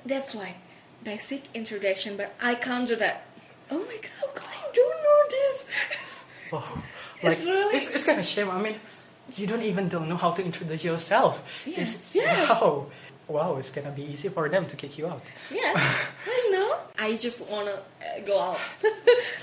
That's 0.05 0.33
why 0.33 0.55
basic 1.03 1.43
introduction, 1.53 2.17
but 2.17 2.33
I 2.41 2.55
can't 2.55 2.87
do 2.87 2.95
that. 2.95 3.25
Oh 3.69 3.79
my 3.79 3.97
god, 4.01 4.43
I 4.43 4.71
don't 4.73 4.97
know 5.05 5.21
this. 5.29 5.65
Oh, 6.53 6.83
It's 7.21 7.23
like 7.23 7.39
really- 7.47 7.75
it's, 7.77 7.87
it's 7.89 8.03
kind 8.05 8.19
of 8.19 8.25
shame. 8.25 8.49
I 8.49 8.61
mean, 8.61 8.79
you 9.35 9.45
don't 9.47 9.63
even 9.63 9.89
don't 9.89 10.07
know 10.07 10.15
how 10.17 10.31
to 10.31 10.41
introduce 10.43 10.83
yourself. 10.85 11.41
Yes, 11.65 11.95
It's, 11.95 12.15
yeah. 12.15 12.47
Wow, 12.49 12.87
wow, 13.27 13.57
it's 13.57 13.69
gonna 13.71 13.91
be 13.91 14.03
easy 14.03 14.29
for 14.29 14.47
them 14.49 14.65
to 14.67 14.75
kick 14.75 14.97
you 14.97 15.07
out. 15.07 15.21
Yeah, 15.51 15.73
I 15.75 16.49
know. 16.51 16.77
I 16.97 17.17
just 17.17 17.49
wanna 17.49 17.71
uh, 18.01 18.19
go 18.25 18.39
out 18.39 18.59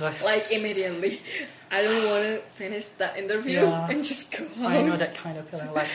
Like- 0.25 0.51
immediately. 0.51 1.21
I 1.71 1.83
don't 1.83 2.05
wanna 2.07 2.39
finish 2.55 2.87
that 2.99 3.17
interview 3.17 3.61
Yeah. 3.61 3.89
and 3.91 4.05
just 4.05 4.31
go 4.31 4.45
out. 4.63 4.73
I 4.73 4.83
know 4.83 4.97
that 4.97 5.15
kind 5.17 5.39
of 5.39 5.49
feeling. 5.49 5.73
Like, 5.75 5.89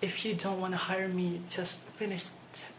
if 0.00 0.24
you 0.24 0.34
don't 0.34 0.60
want 0.60 0.72
to 0.72 0.78
hire 0.78 1.08
me, 1.08 1.40
just 1.50 1.80
finish 2.00 2.24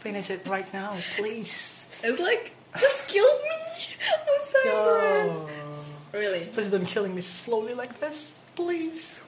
finish 0.02 0.30
it 0.30 0.46
right 0.46 0.66
now, 0.74 0.96
please. 1.16 1.86
It's 2.02 2.20
like 2.20 2.54
just 2.80 3.06
kill 3.08 3.26
me. 3.42 3.56
I'm 4.18 4.44
so 4.44 4.60
embarrassed. 4.64 5.94
Really. 6.12 6.46
Please 6.46 6.70
don't 6.70 6.86
killing 6.86 7.14
me 7.14 7.22
slowly 7.22 7.74
like 7.74 7.98
this, 8.00 8.34
please. 8.56 9.20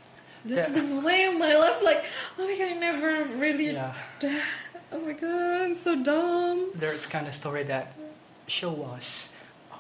That's 0.45 0.69
Yeah. 0.71 0.75
the 0.75 0.83
moment 0.83 1.35
of 1.35 1.39
my 1.39 1.55
life, 1.55 1.83
like, 1.85 2.03
oh 2.39 2.47
my 2.47 2.57
god, 2.59 2.69
I 2.69 2.75
never 2.75 3.25
really. 3.39 3.71
Yeah. 3.71 3.95
Oh 4.93 4.99
my 4.99 5.13
god, 5.13 5.63
I'm 5.63 5.75
so 5.75 6.03
dumb. 6.03 6.73
There's 6.75 7.07
kind 7.07 7.27
of 7.27 7.35
story 7.35 7.63
that 7.65 7.95
show 8.49 8.83
us 8.83 9.29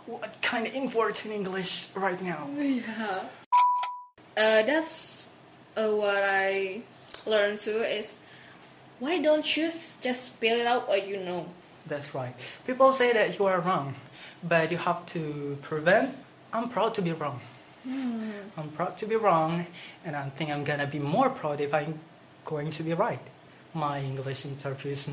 what 0.06 0.40
kind 0.40 0.66
of 0.66 0.74
important 0.74 1.34
English 1.34 1.88
right 1.94 2.20
now. 2.22 2.48
Yeah. 2.56 3.26
Uh, 4.36 4.62
that's 4.62 5.28
uh, 5.76 5.88
what 5.88 6.22
I 6.22 6.82
learned 7.26 7.58
too 7.58 7.82
is 7.82 8.16
why 9.00 9.18
don't 9.20 9.44
you 9.56 9.70
just 10.00 10.26
spell 10.26 10.58
it 10.58 10.66
out 10.66 10.88
what 10.88 11.06
you 11.08 11.16
know? 11.16 11.48
That's 11.86 12.14
right. 12.14 12.34
People 12.66 12.92
say 12.92 13.12
that 13.12 13.38
you 13.38 13.46
are 13.46 13.60
wrong, 13.60 13.96
but 14.44 14.70
you 14.70 14.78
have 14.78 15.06
to 15.06 15.58
prevent. 15.62 16.14
I'm 16.52 16.68
proud 16.68 16.94
to 16.94 17.02
be 17.02 17.12
wrong. 17.12 17.40
I'm 17.86 18.70
proud 18.76 18.98
to 18.98 19.06
be 19.06 19.16
wrong, 19.16 19.66
and 20.04 20.14
I 20.14 20.28
think 20.30 20.50
I'm 20.50 20.64
gonna 20.64 20.86
be 20.86 20.98
more 20.98 21.30
proud 21.30 21.60
if 21.60 21.72
I'm 21.72 21.98
going 22.44 22.70
to 22.72 22.82
be 22.82 22.94
right. 22.94 23.20
My 23.72 24.00
English 24.00 24.44
interview 24.44 24.92
is 24.92 25.08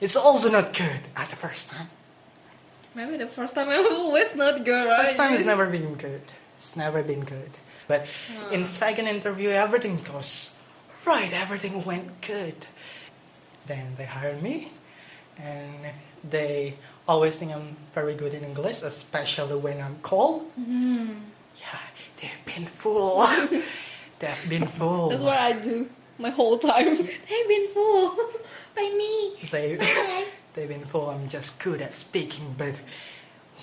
it's 0.00 0.16
also 0.16 0.50
not 0.50 0.76
good 0.76 1.00
at 1.16 1.30
the 1.30 1.36
first 1.36 1.70
time. 1.70 1.88
Maybe 2.94 3.16
the 3.16 3.26
first 3.26 3.54
time 3.54 3.68
I'm 3.70 3.86
always 3.92 4.34
not 4.34 4.64
good, 4.64 4.86
right? 4.86 5.06
First 5.06 5.16
time 5.16 5.32
has 5.32 5.46
never 5.46 5.66
been 5.66 5.94
good. 5.94 6.22
It's 6.58 6.76
never 6.76 7.02
been 7.02 7.24
good. 7.24 7.50
But 7.88 8.06
ah. 8.36 8.50
in 8.50 8.64
second 8.64 9.08
interview, 9.08 9.50
everything 9.50 9.96
goes 9.98 10.52
right. 11.06 11.32
Everything 11.32 11.84
went 11.84 12.20
good. 12.20 12.66
Then 13.66 13.94
they 13.96 14.04
hired 14.04 14.42
me, 14.42 14.72
and 15.38 15.94
they 16.22 16.74
always 17.08 17.36
think 17.36 17.52
I'm 17.52 17.76
very 17.94 18.14
good 18.14 18.34
in 18.34 18.44
English, 18.44 18.82
especially 18.82 19.56
when 19.56 19.80
I'm 19.80 19.96
called. 20.02 20.50
Mm-hmm. 20.60 21.10
Yeah, 21.60 21.80
they've 22.20 22.44
been 22.44 22.66
fooled. 22.66 23.28
they've 24.18 24.48
been 24.48 24.66
fooled. 24.66 25.12
That's 25.12 25.22
what 25.22 25.38
I 25.38 25.52
do 25.52 25.88
my 26.22 26.30
whole 26.30 26.58
time. 26.58 26.96
They've 27.28 27.48
been 27.48 27.68
fooled 27.74 28.18
by 28.76 28.82
me. 28.96 29.36
They, 29.50 29.76
Bye. 29.76 30.24
they've 30.54 30.68
been 30.68 30.84
fooled. 30.86 31.10
I'm 31.14 31.28
just 31.28 31.58
good 31.58 31.82
at 31.82 31.92
speaking, 31.94 32.54
but 32.56 32.76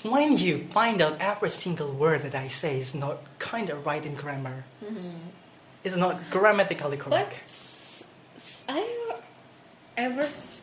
when 0.03 0.37
you 0.37 0.65
find 0.71 1.01
out 1.01 1.17
every 1.19 1.49
single 1.49 1.91
word 1.91 2.21
that 2.23 2.35
I 2.35 2.47
say 2.47 2.79
is 2.79 2.93
not 2.93 3.17
kind 3.39 3.69
of 3.69 3.85
right 3.85 4.05
in 4.05 4.15
grammar, 4.15 4.63
it's 5.83 5.95
not 5.95 6.29
grammatically 6.29 6.97
But 6.97 7.05
correct. 7.09 7.33
s- 7.45 8.03
s- 8.35 8.63
I 8.69 8.85
ever 9.97 10.21
s- 10.23 10.61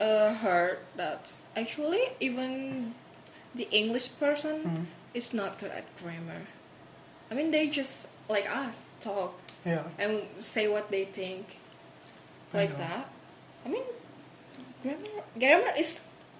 uh, 0.00 0.34
heard 0.34 0.78
that 0.96 1.30
actually 1.54 2.02
even 2.20 2.94
the 3.54 3.68
English 3.70 4.10
person 4.18 4.56
Hmm. 4.62 4.84
is 5.14 5.32
not 5.32 5.58
good 5.58 5.70
at 5.70 5.84
grammar. 6.02 6.46
I 7.30 7.34
mean, 7.34 7.50
they 7.50 7.68
just 7.68 8.06
like 8.28 8.48
us 8.50 8.82
talk 9.00 9.34
Yeah, 9.66 9.82
and 9.98 10.22
say 10.40 10.68
what 10.68 10.90
they 10.90 11.04
think, 11.04 11.58
like 12.54 12.70
know. 12.70 12.76
that. 12.86 13.08
I 13.64 13.68
mean, 13.68 13.82
grammar 14.82 15.24
grammar 15.38 15.72
is 15.76 15.98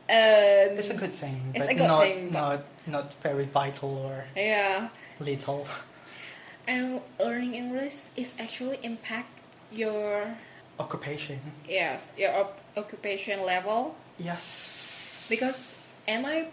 uh, 0.08 0.78
it's 0.78 0.90
a 0.90 0.94
good 0.94 1.14
thing, 1.14 1.50
It's 1.54 1.66
but 1.66 1.74
a 1.74 1.74
good 1.74 1.88
not, 1.88 2.02
thing, 2.02 2.30
not 2.32 2.60
not 2.86 3.06
very 3.22 3.44
vital 3.44 3.90
or 3.98 4.24
yeah. 4.36 4.88
little. 5.18 5.66
And 6.68 7.00
learning 7.18 7.54
English 7.54 7.94
is 8.16 8.34
actually 8.38 8.78
impact 8.82 9.30
your 9.72 10.34
Occupation. 10.78 11.38
yes 11.68 12.10
your 12.18 12.30
op- 12.34 12.58
occupation 12.76 13.42
level 13.46 13.94
Yes. 14.18 15.26
because 15.30 15.58
am 16.06 16.26
I 16.26 16.46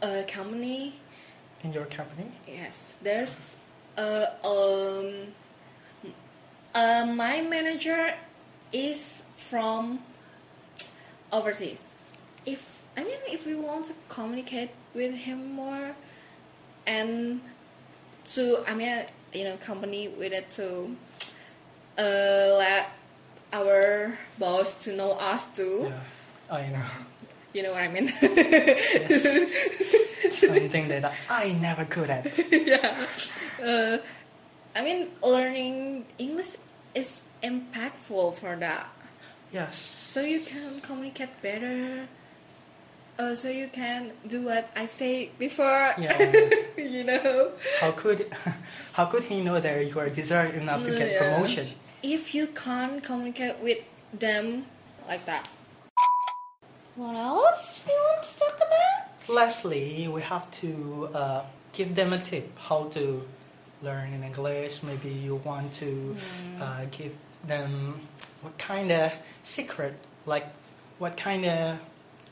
a 0.00 0.24
company 0.24 0.94
in 1.64 1.72
your 1.72 1.84
company. 1.86 2.32
yes 2.46 2.94
there's 3.02 3.56
a 3.96 4.28
um 4.44 5.32
uh, 6.74 7.06
my 7.06 7.40
manager 7.42 8.14
is 8.72 9.20
from 9.36 10.00
overseas 11.32 11.78
if 12.46 12.82
I 12.96 13.04
mean 13.04 13.18
if 13.28 13.46
we 13.46 13.54
want 13.54 13.86
to 13.86 13.94
communicate 14.08 14.70
with 14.94 15.14
him 15.14 15.52
more 15.52 15.94
and 16.86 17.40
to 18.36 18.64
I 18.68 18.74
mean 18.74 19.04
you 19.32 19.44
know 19.44 19.56
company 19.56 20.08
with 20.08 20.32
it 20.32 20.50
to 20.52 20.96
uh 21.98 22.56
let 22.58 22.90
our 23.52 24.18
boss 24.38 24.74
to 24.84 24.94
know 24.96 25.12
us 25.12 25.46
too 25.46 25.88
Yeah, 25.90 26.56
I 26.56 26.68
know. 26.68 26.84
you 27.52 27.62
know 27.62 27.72
what 27.72 27.82
I 27.82 27.88
mean 27.88 28.12
Yes. 28.20 29.22
Something 30.38 30.88
that 30.88 31.12
I 31.28 31.52
never 31.52 31.84
could 31.84 32.08
at. 32.08 32.24
yeah. 32.50 33.06
Uh, 33.62 33.98
I 34.74 34.82
mean, 34.82 35.08
learning 35.22 36.06
English 36.18 36.56
is 36.94 37.20
impactful 37.42 38.34
for 38.34 38.56
that. 38.56 38.88
Yes. 39.52 39.76
So 39.76 40.22
you 40.22 40.40
can 40.40 40.80
communicate 40.80 41.40
better. 41.42 42.08
Uh, 43.18 43.36
so 43.36 43.48
you 43.50 43.68
can 43.68 44.12
do 44.26 44.42
what 44.48 44.70
I 44.74 44.86
say 44.86 45.30
before. 45.38 45.94
Yeah. 45.98 46.16
you 46.76 47.04
know. 47.04 47.52
How 47.80 47.92
could 47.92 48.32
how 48.92 49.04
could 49.06 49.24
he 49.24 49.42
know 49.42 49.60
that 49.60 49.86
you 49.86 49.98
are 50.00 50.08
deserved 50.08 50.54
enough 50.56 50.84
to 50.84 50.90
get 50.96 51.12
Yeah. 51.12 51.36
promotion? 51.36 51.68
If 52.02 52.34
you 52.34 52.46
can't 52.48 53.02
communicate 53.04 53.60
with 53.60 53.78
them 54.12 54.66
like 55.06 55.26
that. 55.26 55.48
What 56.96 57.16
else 57.16 57.84
do 57.84 57.92
you 57.92 57.98
want 57.98 58.22
to 58.24 58.38
talk 58.38 58.56
about? 58.56 59.28
Lastly, 59.28 60.08
we 60.08 60.20
have 60.22 60.50
to 60.62 61.08
uh, 61.14 61.42
give 61.72 61.94
them 61.94 62.12
a 62.12 62.18
tip 62.18 62.52
how 62.58 62.84
to 62.96 63.24
learn 63.82 64.12
in 64.12 64.22
English. 64.22 64.82
Maybe 64.82 65.10
you 65.10 65.36
want 65.36 65.74
to 65.74 66.16
uh, 66.60 66.86
give 66.90 67.14
them 67.44 68.00
what 68.40 68.56
kind 68.58 68.90
of 68.92 69.12
secret, 69.42 69.94
like 70.26 70.46
what 70.98 71.16
kind 71.16 71.44
of 71.44 71.78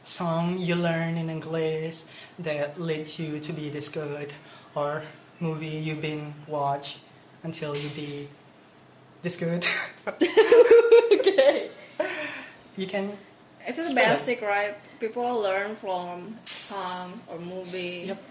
song 0.05 0.59
you 0.59 0.75
learn 0.75 1.17
in 1.17 1.29
English 1.29 2.03
that 2.39 2.81
leads 2.81 3.19
you 3.19 3.41
to 3.41 3.53
be 3.53 3.69
this 3.69 3.89
good, 3.89 4.33
or 4.75 5.03
movie 5.41 5.69
you've 5.69 6.03
been 6.03 6.35
watch 6.47 6.99
until 7.43 7.77
you 7.77 7.89
be 7.91 8.29
this 9.23 9.37
good. 9.37 9.67
okay. 10.09 11.71
you 12.77 12.87
can. 12.87 13.17
It's 13.67 13.77
just 13.77 13.95
basic, 13.95 14.41
right? 14.43 14.75
People 15.01 15.41
learn 15.41 15.77
from 15.77 16.39
song 16.47 17.21
or 17.29 17.39
movie. 17.39 18.05
Yep. 18.07 18.23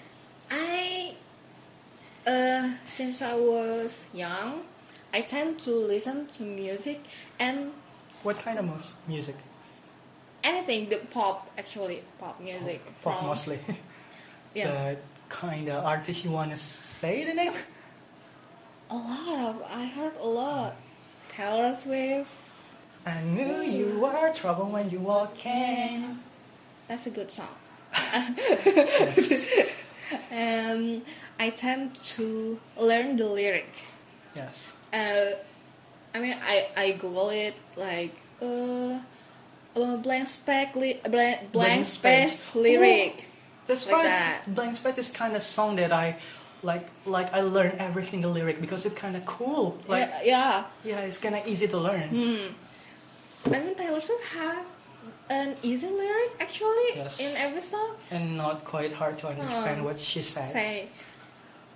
Uh, 2.29 2.69
since 2.85 3.23
I 3.23 3.33
was 3.33 4.05
young, 4.13 4.61
I 5.11 5.21
tend 5.21 5.57
to 5.65 5.71
listen 5.71 6.27
to 6.37 6.43
music 6.43 6.99
and 7.39 7.71
What 8.21 8.37
kind 8.45 8.59
of 8.59 8.65
mus- 8.65 8.91
music? 9.07 9.35
anything 10.43 10.87
the 10.89 10.97
pop 11.15 11.49
actually 11.57 12.01
pop 12.19 12.39
music 12.39 12.79
Pop 13.03 13.17
from 13.19 13.27
mostly. 13.27 13.59
yeah 14.53 14.67
the 14.93 14.97
kind 15.27 15.67
of 15.69 15.83
artist 15.83 16.23
you 16.23 16.31
want 16.31 16.51
to 16.51 16.57
say 16.57 17.25
the 17.25 17.33
name? 17.33 17.53
a 18.91 18.95
lot 18.95 19.39
of 19.49 19.55
I 19.69 19.85
heard 19.85 20.13
a 20.21 20.27
lot 20.27 20.75
Taylor 21.29 21.73
Swift 21.75 22.31
I 23.05 23.21
knew 23.21 23.61
you 23.63 23.99
were 23.99 24.31
trouble 24.33 24.67
when 24.69 24.89
you 24.91 24.99
walked 24.99 25.45
in. 25.45 26.19
that's 26.87 27.07
a 27.07 27.11
good 27.11 27.31
song 27.31 27.55
Yes. 28.65 29.73
and 30.31 31.01
I 31.39 31.49
tend 31.51 31.95
to 32.19 32.59
learn 32.77 33.15
the 33.17 33.25
lyric 33.27 33.71
yes. 34.35 34.73
uh, 34.93 35.31
I 36.13 36.19
mean, 36.19 36.35
I, 36.41 36.67
I 36.75 36.91
Google 36.93 37.29
it 37.29 37.53
like 37.77 38.15
uh, 38.41 38.99
uh 39.75 39.95
blank 39.97 40.27
spec 40.27 40.75
li- 40.75 40.99
blank, 41.07 41.51
blank 41.51 41.51
Blank 41.53 41.85
space 41.85 42.39
space. 42.43 42.55
lyric. 42.55 43.25
That's 43.67 43.85
Like 43.85 43.93
right. 43.95 44.03
that. 44.05 44.55
Blank 44.55 44.75
Space 44.77 44.97
is 44.97 45.09
kind 45.11 45.35
of 45.35 45.43
song 45.43 45.75
that 45.75 45.91
I 45.93 46.17
like. 46.63 46.89
Like 47.05 47.31
I 47.31 47.41
learn 47.41 47.75
every 47.77 48.03
single 48.03 48.31
lyric 48.31 48.59
because 48.59 48.83
it's 48.83 48.97
kind 48.99 49.15
of 49.15 49.23
cool. 49.27 49.77
Like 49.87 50.09
yeah, 50.09 50.25
yeah. 50.25 50.63
yeah, 50.83 50.99
it's 51.07 51.19
kind 51.19 51.35
of 51.35 51.45
easy 51.45 51.67
to 51.67 51.77
learn. 51.77 52.09
Hmm. 52.09 53.53
I 53.53 53.59
mean, 53.61 53.75
Taylor 53.75 53.99
Swift 53.99 54.23
has 54.33 54.65
an 55.29 55.55
easy 55.61 55.85
lyric 55.87 56.35
actually 56.39 56.97
Yes. 56.97 57.19
in 57.19 57.29
every 57.37 57.61
song. 57.61 57.91
And 58.09 58.35
not 58.37 58.65
quite 58.65 58.93
hard 58.93 59.19
to 59.19 59.27
understand 59.27 59.81
Oh. 59.81 59.83
what 59.85 59.99
she 59.99 60.23
said. 60.23 60.51
Say, 60.51 60.89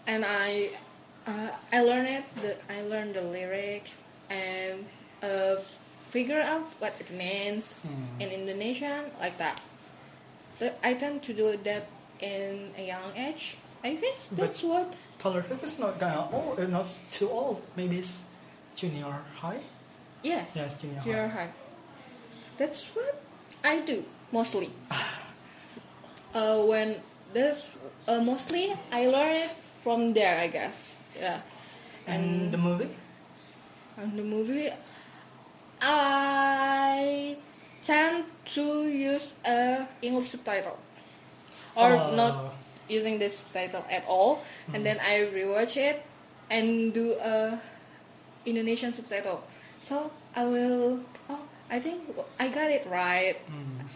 and 0.08 0.26
I 0.26 0.70
uh, 1.28 1.50
I 1.72 1.82
learned 1.82 2.08
it. 2.08 2.26
The, 2.42 2.56
I 2.70 2.82
learned 2.82 3.16
the 3.16 3.22
lyric 3.24 3.92
and 4.30 4.86
uh, 5.22 5.56
figure 6.10 6.42
out 6.42 6.68
what 6.80 6.94
it 7.00 7.12
means 7.12 7.74
Hmm. 7.82 8.22
in 8.22 8.30
Indonesian 8.30 9.06
like 9.20 9.38
that. 9.38 9.62
But 10.60 10.78
I 10.84 10.94
tend 10.94 11.24
to 11.24 11.34
do 11.34 11.58
that 11.64 11.88
in 12.20 12.72
a 12.78 12.86
young 12.86 13.12
age. 13.16 13.58
I 13.84 13.96
guess 13.96 14.18
But- 14.30 14.38
that's 14.38 14.64
what. 14.64 14.94
Color 15.20 15.46
is 15.64 15.80
not 15.80 16.02
of 16.04 16.34
old. 16.34 16.60
uh, 16.60 16.68
Not 16.68 16.88
too 17.10 17.30
old. 17.30 17.62
Maybe 17.78 18.00
it's 18.00 18.20
junior 18.76 19.24
high. 19.40 19.64
Yes. 20.22 20.56
Yes, 20.56 20.74
junior 20.82 21.28
high. 21.28 21.48
High. 21.48 21.52
That's 22.58 22.84
what 22.94 23.22
I 23.64 23.80
do 23.80 24.04
mostly. 24.32 24.70
uh, 26.34 26.60
when 26.64 26.96
that's 27.34 27.64
uh, 28.08 28.20
mostly 28.20 28.74
I 28.92 29.08
learn 29.08 29.36
it 29.48 29.56
from 29.84 30.14
there, 30.14 30.40
I 30.40 30.48
guess. 30.48 30.96
Yeah. 31.20 31.42
And 32.08 32.52
the 32.52 32.58
movie. 32.58 32.90
And 33.98 34.18
the 34.18 34.24
movie, 34.24 34.72
I 35.82 37.36
tend 37.84 38.26
to 38.56 38.88
use 38.88 39.34
a 39.46 39.86
English 40.02 40.30
subtitle, 40.34 40.80
or 41.76 41.92
Oh. 41.94 42.16
not 42.16 42.56
using 42.90 43.20
this 43.20 43.38
subtitle 43.40 43.86
at 43.92 44.04
all, 44.08 44.38
Mm-hmm. 44.38 44.76
and 44.76 44.82
then 44.86 44.98
I 45.00 45.28
rewatch 45.30 45.78
it 45.78 46.02
and 46.50 46.94
do 46.94 47.14
a 47.20 47.60
Indonesian 48.46 48.92
subtitle. 48.92 49.44
So 49.82 50.12
I 50.36 50.46
will. 50.46 51.04
Oh, 51.30 51.44
I 51.70 51.80
think 51.80 52.02
I 52.40 52.48
got 52.48 52.72
it 52.72 52.88
right 52.90 53.38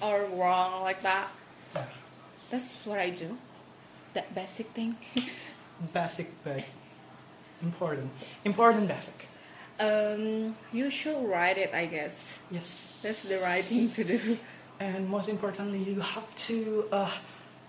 or 0.02 0.28
wrong 0.32 0.84
like 0.84 1.02
that. 1.02 1.32
That's 2.52 2.68
what 2.86 3.00
I 3.00 3.10
do. 3.10 3.38
That 4.14 4.36
basic 4.36 4.68
thing. 4.72 4.96
Basic 5.94 6.28
but 6.44 6.64
important. 7.62 8.10
Important 8.44 8.88
basic. 8.88 9.28
um, 9.80 10.56
you 10.74 10.90
should 10.90 11.18
write 11.30 11.58
it, 11.58 11.72
I 11.74 11.86
guess. 11.86 12.38
Yes. 12.50 12.98
That's 13.04 13.22
the 13.24 13.38
right 13.38 13.64
thing 13.64 13.90
to 13.92 14.04
do. 14.04 14.38
And 14.80 15.08
most 15.10 15.30
importantly, 15.30 15.82
you 15.84 16.02
have 16.02 16.36
to 16.50 16.86
uh, 16.92 17.12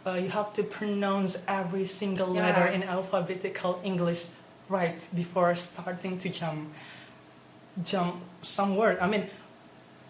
uh, 0.06 0.12
you 0.14 0.30
have 0.30 0.52
to 0.54 0.62
pronounce 0.62 1.36
every 1.46 1.86
single 1.86 2.34
Yeah. 2.34 2.46
letter 2.46 2.66
in 2.66 2.82
alphabetical 2.82 3.80
English 3.84 4.26
right 4.68 4.96
before 5.14 5.54
starting 5.56 6.18
to 6.20 6.28
jump 6.28 6.72
jump 7.84 8.22
some 8.42 8.76
word. 8.76 8.98
I 9.00 9.06
mean, 9.06 9.28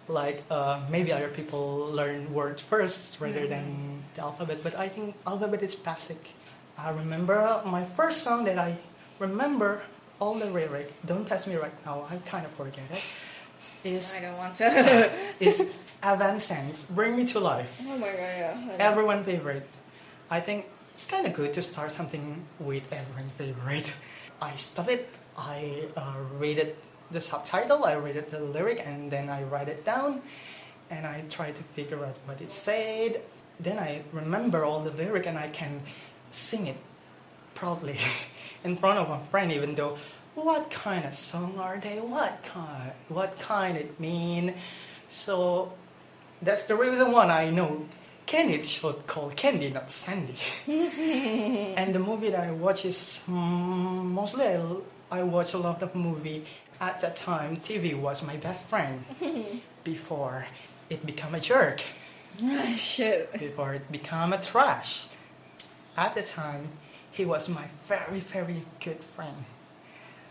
like 0.09 0.43
uh, 0.51 0.81
maybe 0.91 1.13
other 1.13 1.29
people 1.29 1.91
learn 1.93 2.33
words 2.35 2.63
first 2.63 3.21
rather 3.21 3.47
than 3.47 4.03
the 4.15 4.23
alphabet, 4.23 4.59
but 4.63 4.75
I 4.75 4.89
think 4.89 5.15
alphabet 5.27 5.63
is 5.63 5.75
basic. 5.75 6.19
I 6.79 6.91
remember 6.91 7.61
my 7.67 7.85
first 7.85 8.23
song 8.23 8.45
that 8.45 8.59
I 8.59 8.79
remember 9.19 9.83
all 10.21 10.38
the 10.38 10.47
lyric. 10.47 10.95
Don't 11.05 11.27
test 11.27 11.49
me 11.49 11.57
right 11.57 11.75
now. 11.85 12.07
I 12.09 12.17
kind 12.19 12.47
of 12.47 12.53
forget 12.53 12.87
it. 12.91 13.03
Is 13.83 14.14
I 14.14 14.21
don't 14.21 14.37
want 14.38 14.55
to. 14.57 15.11
is 15.41 15.73
Evanescence, 16.03 16.85
Bring 16.85 17.17
Me 17.17 17.27
to 17.27 17.41
Life. 17.41 17.83
oh 17.83 17.99
my 17.99 18.07
god, 18.07 18.17
yeah. 18.17 18.77
Everyone 18.79 19.25
favorite. 19.25 19.67
I 20.31 20.38
think 20.38 20.67
it's 20.95 21.05
kind 21.05 21.27
of 21.27 21.35
good 21.35 21.53
to 21.55 21.62
start 21.62 21.91
something 21.91 22.47
with 22.61 22.93
everyone 22.93 23.31
favorite. 23.31 23.91
I 24.41 24.55
stop 24.55 24.88
it. 24.88 25.09
I 25.37 25.88
uh, 25.97 26.14
read 26.38 26.59
it, 26.59 26.79
the 27.11 27.21
subtitle. 27.21 27.85
I 27.85 27.95
read 27.95 28.17
it, 28.17 28.31
the 28.31 28.38
lyric, 28.38 28.83
and 28.85 29.11
then 29.11 29.29
I 29.29 29.43
write 29.43 29.69
it 29.69 29.85
down, 29.85 30.23
and 30.91 31.07
I 31.07 31.25
try 31.31 31.51
to 31.51 31.62
figure 31.75 32.05
out 32.05 32.17
what 32.25 32.41
it 32.41 32.53
said. 32.53 33.23
Then 33.59 33.79
I 33.79 34.03
remember 34.12 34.64
all 34.64 34.81
the 34.81 34.91
lyric, 34.91 35.27
and 35.27 35.38
I 35.38 35.49
can 35.49 35.83
sing 36.31 36.67
it 36.67 36.77
proudly 37.55 37.99
in 38.64 38.77
front 38.77 38.99
of 38.99 39.11
a 39.11 39.19
friend, 39.31 39.53
even 39.53 39.75
though. 39.75 39.99
What 40.35 40.71
kind 40.71 41.05
of 41.05 41.14
song 41.14 41.59
are 41.59 41.79
they? 41.81 41.99
What 41.99 42.45
kind? 42.45 42.93
What 43.09 43.41
kind 43.41 43.77
it 43.77 43.99
mean? 43.99 44.55
So 45.09 45.73
that's 46.41 46.62
the 46.62 46.77
reason 46.77 47.11
one 47.11 47.29
I 47.29 47.51
know 47.51 47.87
Candy 48.25 48.62
should 48.62 49.07
call 49.07 49.31
Candy, 49.31 49.71
not 49.71 49.91
Sandy. 49.91 50.37
and 50.69 51.95
the 51.95 51.99
movie 51.99 52.31
that 52.31 52.41
I 52.45 52.51
watch 52.53 52.85
is 52.85 53.19
mm, 53.27 54.05
mostly 54.05 54.47
I, 54.47 54.61
I 55.11 55.23
watch 55.25 55.55
a 55.55 55.59
lot 55.59 55.83
of 55.83 55.95
movie. 55.95 56.45
At 56.81 57.01
that 57.01 57.17
time, 57.17 57.57
TV 57.57 57.99
was 57.99 58.23
my 58.23 58.37
best 58.37 58.62
friend 58.64 59.05
before 59.83 60.47
it 60.88 61.05
become 61.05 61.35
a 61.35 61.41
jerk, 61.41 61.83
Shit. 62.77 63.33
before 63.33 63.75
it 63.75 63.91
become 63.91 64.33
a 64.33 64.38
trash. 64.41 65.07
At 65.99 66.15
the 66.15 66.23
time, 66.23 66.69
he 67.11 67.25
was 67.25 67.49
my 67.49 67.67
very 67.89 68.21
very 68.21 68.63
good 68.79 69.03
friend. 69.03 69.45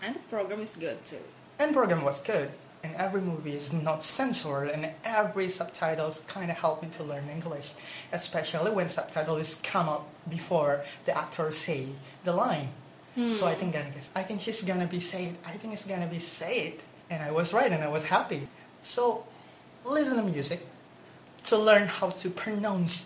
And 0.01 0.15
the 0.15 0.19
program 0.19 0.61
is 0.61 0.77
good 0.77 1.03
too. 1.03 1.25
And 1.59 1.73
program 1.73 2.05
was 2.05 2.21
good. 2.21 2.51
And 2.83 2.95
every 2.95 3.19
movie 3.19 3.55
is 3.55 3.73
not 3.73 4.05
censored, 4.05 4.69
and 4.69 4.91
every 5.03 5.49
subtitles 5.49 6.21
kind 6.25 6.49
of 6.49 6.57
help 6.57 6.83
me 6.83 6.89
to 6.95 7.03
learn 7.03 7.27
English, 7.27 7.71
especially 8.13 8.71
when 8.71 8.87
subtitles 8.87 9.57
come 9.61 9.89
up 9.89 10.07
before 10.29 10.85
the 11.05 11.17
actor 11.17 11.51
say 11.51 11.87
the 12.23 12.31
line. 12.31 12.69
So 13.17 13.47
I 13.47 13.53
hmm. 13.53 13.59
think 13.59 13.73
gonna 13.73 13.91
I 14.15 14.23
think 14.23 14.41
he's 14.41 14.63
gonna 14.63 14.87
be 14.87 15.01
said. 15.01 15.35
I 15.43 15.57
think 15.57 15.73
it's 15.73 15.85
gonna 15.85 16.07
be 16.07 16.19
said, 16.19 16.75
and 17.09 17.21
I 17.21 17.31
was 17.31 17.51
right, 17.51 17.71
and 17.71 17.83
I 17.83 17.89
was 17.89 18.05
happy. 18.05 18.47
So 18.83 19.25
listen 19.83 20.15
to 20.15 20.23
music 20.23 20.65
to 21.45 21.57
learn 21.57 21.87
how 21.87 22.09
to 22.11 22.29
pronounce. 22.29 23.03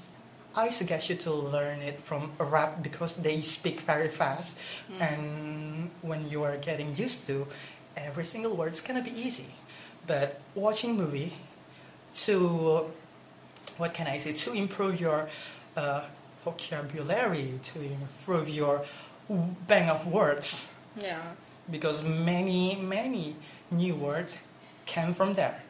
I 0.55 0.69
suggest 0.69 1.09
you 1.09 1.15
to 1.17 1.31
learn 1.31 1.79
it 1.81 2.01
from 2.01 2.31
rap 2.37 2.83
because 2.83 3.13
they 3.13 3.41
speak 3.41 3.81
very 3.81 4.09
fast, 4.09 4.57
and 4.99 5.91
when 6.01 6.29
you 6.29 6.43
are 6.43 6.57
getting 6.57 6.95
used 6.95 7.25
to, 7.27 7.47
every 7.95 8.25
single 8.25 8.53
word 8.55 8.73
is 8.73 8.81
gonna 8.81 9.01
be 9.03 9.11
easy. 9.11 9.47
But 10.05 10.41
watching 10.55 10.95
movie 10.97 11.33
to 12.27 12.91
what 13.77 13.93
can 13.93 14.07
I 14.07 14.17
say 14.17 14.33
to 14.33 14.53
improve 14.53 14.99
your 14.99 15.29
uh, 15.77 16.03
vocabulary, 16.43 17.59
to 17.73 17.81
improve 17.81 18.49
your 18.49 18.85
bank 19.67 19.89
of 19.89 20.05
words, 20.07 20.73
Yeah. 20.99 21.21
because 21.69 22.01
many 22.03 22.75
many 22.75 23.35
new 23.71 23.95
words 23.95 24.35
came 24.85 25.13
from 25.13 25.35
there. 25.35 25.63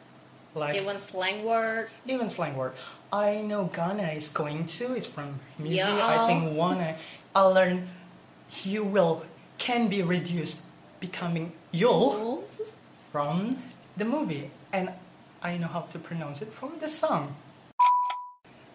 Like 0.54 0.74
Even 0.76 0.98
slang 0.98 1.44
word. 1.44 1.88
even 2.04 2.28
slang 2.28 2.56
word. 2.56 2.72
I 3.12 3.42
know 3.42 3.64
Ghana 3.66 4.12
is 4.16 4.28
going 4.28 4.66
to. 4.78 4.94
It's 4.94 5.06
from 5.06 5.40
movie. 5.58 5.76
Yeah. 5.76 6.00
I 6.00 6.26
think 6.26 6.56
wanna. 6.56 6.96
I 7.34 7.42
learn. 7.42 7.88
You 8.64 8.84
will 8.84 9.24
can 9.58 9.88
be 9.88 10.02
reduced, 10.02 10.58
becoming 11.00 11.52
you'll 11.70 12.44
from 13.12 13.58
the 13.96 14.04
movie, 14.04 14.50
and 14.72 14.90
I 15.42 15.56
know 15.58 15.68
how 15.68 15.82
to 15.92 15.98
pronounce 15.98 16.42
it 16.42 16.52
from 16.52 16.78
the 16.80 16.88
song. 16.88 17.36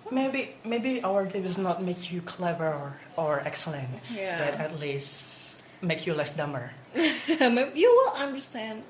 Maybe 0.09 0.55
maybe 0.63 1.03
our 1.03 1.25
tip 1.27 1.43
does 1.43 1.57
not 1.57 1.83
make 1.83 2.11
you 2.11 2.21
clever 2.21 2.67
or, 2.71 2.97
or 3.17 3.41
excellent, 3.43 3.89
Yeah. 4.09 4.39
but 4.39 4.59
at 4.59 4.79
least 4.79 5.61
make 5.81 6.05
you 6.07 6.13
less 6.13 6.31
dumber. 6.33 6.71
You 7.75 7.89
will 7.91 8.13
understand 8.15 8.83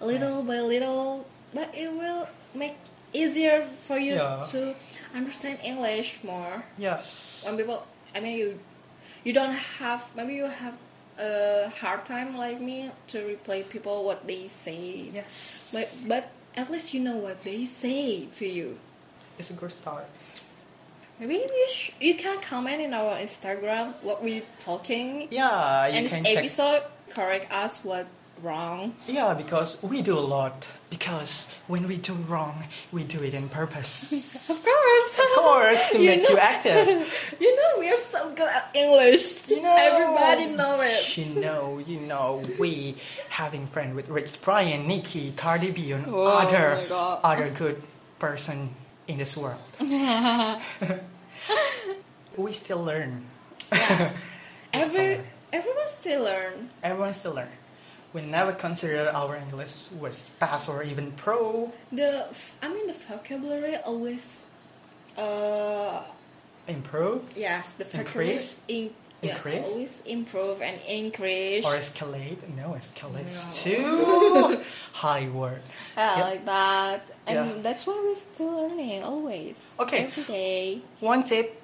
little 0.00 0.42
by 0.42 0.60
little, 0.60 1.24
but 1.54 1.70
it 1.72 1.92
will 1.92 2.28
make 2.54 2.76
easier 3.12 3.62
for 3.62 3.98
you 3.98 4.14
Yeah. 4.14 4.44
to 4.50 4.74
understand 5.14 5.58
English 5.64 6.18
more. 6.22 6.64
Yes. 6.78 7.42
When 7.44 7.56
people, 7.56 7.86
I 8.14 8.20
mean, 8.20 8.36
you, 8.38 8.58
you 9.24 9.32
don't 9.32 9.54
have 9.80 10.04
maybe 10.16 10.34
you 10.34 10.46
have 10.46 10.74
a 11.18 11.70
hard 11.80 12.04
time 12.04 12.36
like 12.36 12.60
me 12.60 12.90
to 13.08 13.18
replay 13.24 13.66
people 13.68 14.04
what 14.04 14.26
they 14.26 14.48
say. 14.48 15.10
Yes. 15.12 15.70
But 15.72 15.88
but 16.06 16.24
at 16.56 16.70
least 16.70 16.92
you 16.94 17.00
know 17.00 17.16
what 17.16 17.42
they 17.44 17.64
say 17.66 18.26
to 18.38 18.46
you. 18.46 18.78
It's 19.38 19.50
a 19.50 19.54
good 19.56 19.72
start. 19.72 20.06
Maybe 21.18 21.34
you 21.40 21.66
sh- 21.72 21.92
you 22.00 22.14
can 22.16 22.40
comment 22.44 22.80
in 22.82 22.92
our 22.92 23.16
Instagram 23.16 23.94
what 24.02 24.22
we 24.22 24.42
talking. 24.58 25.28
Yeah, 25.30 25.86
you 25.88 25.98
and 26.04 26.08
can 26.08 26.22
this 26.22 26.32
check. 26.32 26.38
episode 26.44 26.82
correct 27.08 27.50
us 27.50 27.80
what 27.82 28.06
wrong. 28.42 28.94
Yeah, 29.08 29.34
because 29.34 29.76
we 29.82 30.02
do 30.02 30.18
a 30.18 30.20
lot. 30.20 30.64
Because 30.90 31.48
when 31.66 31.88
we 31.88 31.96
do 31.96 32.12
wrong, 32.14 32.64
we 32.92 33.02
do 33.04 33.20
it 33.22 33.34
in 33.34 33.48
purpose. 33.48 34.12
Of 34.50 34.62
course. 34.64 35.18
of 35.18 35.42
course, 35.42 35.90
to 35.90 35.98
You 36.02 36.06
make 36.10 36.22
know- 36.22 36.28
you 36.30 36.38
active. 36.38 36.86
You 37.40 37.50
know 37.56 37.80
we 37.80 37.90
are 37.90 37.96
so 37.96 38.30
good 38.30 38.48
at 38.48 38.70
English. 38.74 39.48
You 39.48 39.62
know, 39.62 39.76
Everybody 39.76 40.46
know 40.54 40.80
it. 40.80 41.16
You 41.18 41.34
know, 41.40 41.78
you 41.78 42.00
know, 42.00 42.44
we 42.58 42.96
having 43.30 43.66
friend 43.66 43.94
with 43.94 44.08
Rich 44.08 44.40
Brian, 44.42 44.86
Niki, 44.88 45.34
Cardi 45.36 45.70
B, 45.72 45.90
and 45.92 46.06
Oh 46.06 46.24
other 46.26 46.86
God. 46.88 47.20
other 47.24 47.50
good 47.50 47.82
person 48.18 48.70
in 49.08 49.18
this 49.18 49.36
world. 49.36 49.58
we 52.36 52.52
still 52.52 52.82
learn. 52.84 53.26
Yes. 53.72 54.22
Every 54.72 55.20
everyone 55.52 55.88
still 55.88 56.22
learn. 56.24 56.70
Everyone 56.82 57.14
still 57.14 57.34
learn. 57.34 57.48
We 58.16 58.22
never 58.22 58.52
consider 58.56 59.10
our 59.12 59.36
English 59.36 59.74
was 60.00 60.16
pass 60.40 60.68
or 60.72 60.82
even 60.82 61.12
pro. 61.20 61.70
The 61.92 62.12
f- 62.32 62.54
I 62.64 62.68
mean 62.72 62.86
the 62.86 62.94
vocabulary 62.94 63.76
always 63.76 64.40
uh 65.18 66.00
Improve 66.66 67.22
yes 67.36 67.72
the 67.76 67.84
vocabulary 67.84 68.32
Increase? 68.32 68.56
in, 68.68 68.90
yeah, 69.20 69.36
Increase? 69.36 69.66
always 69.66 69.94
improve 70.06 70.62
and 70.62 70.80
increase. 70.88 71.62
or 71.66 71.74
escalate. 71.76 72.38
No, 72.56 72.68
escalate 72.80 73.28
is 73.30 73.42
No. 73.44 73.52
too 73.52 74.64
high 75.04 75.28
word. 75.28 75.60
Yeah, 75.96 76.16
Yep. 76.16 76.24
like 76.30 76.44
that. 76.46 77.00
And 77.26 77.36
Yeah. 77.50 77.62
that's 77.62 77.86
why 77.86 78.00
we're 78.02 78.16
still 78.16 78.52
learning 78.62 79.04
always. 79.04 79.60
Okay. 79.78 80.04
Every 80.08 80.24
day. 80.24 80.80
One 81.00 81.22
tip: 81.24 81.60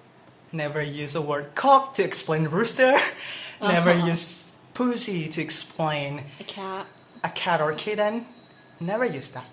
never 0.52 0.82
use 0.82 1.14
the 1.14 1.22
word 1.22 1.54
cock 1.54 1.94
to 1.96 2.02
explain 2.04 2.44
rooster. 2.44 3.00
never 3.60 3.90
Uh-huh. 3.96 4.12
use 4.12 4.51
pussy 4.74 5.28
to 5.28 5.40
explain 5.40 6.24
A 6.40 6.44
cat. 6.44 6.86
a 7.24 7.28
cat 7.30 7.60
or 7.60 7.72
kitten. 7.74 8.26
Never 8.80 9.04
use 9.04 9.28
that. 9.30 9.44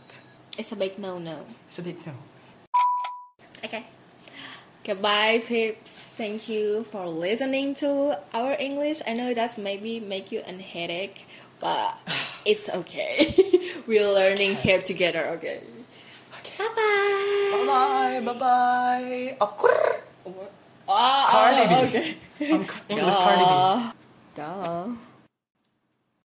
It's 0.57 0.71
a 0.71 0.75
big 0.75 0.97
no 0.99 1.19
no. 1.19 1.45
It's 1.67 1.79
a 1.79 1.81
big 1.81 2.05
no. 2.05 2.13
Okay. 3.63 3.85
Goodbye, 4.83 5.43
peeps. 5.45 6.09
Thank 6.17 6.47
you 6.49 6.85
for 6.91 7.05
listening 7.07 7.75
to 7.75 8.17
our 8.33 8.55
English. 8.59 9.01
I 9.05 9.13
know 9.13 9.33
that 9.33 9.57
maybe 9.57 9.99
make 9.99 10.31
you 10.31 10.41
a 10.47 10.53
headache, 10.53 11.27
but 11.59 11.97
it's 12.45 12.69
okay. 12.69 13.35
We're 13.87 14.09
learning 14.11 14.55
here 14.55 14.81
together. 14.81 15.27
Okay. 15.37 15.61
Okay. 16.39 16.57
Bye 16.57 16.73
bye. 16.75 18.21
Bye 18.25 18.33
bye. 18.33 18.33
Bye 18.33 18.39
bye. 18.39 19.37
Oh, 19.41 19.95
Oh, 20.91 21.27
Cardi 21.29 21.67
B. 21.67 21.75
Okay. 21.75 22.17
I'm 22.53 22.65
English 22.89 23.15
Cardi 23.15 23.45
B. 23.45 23.97
Duh. 24.35 24.87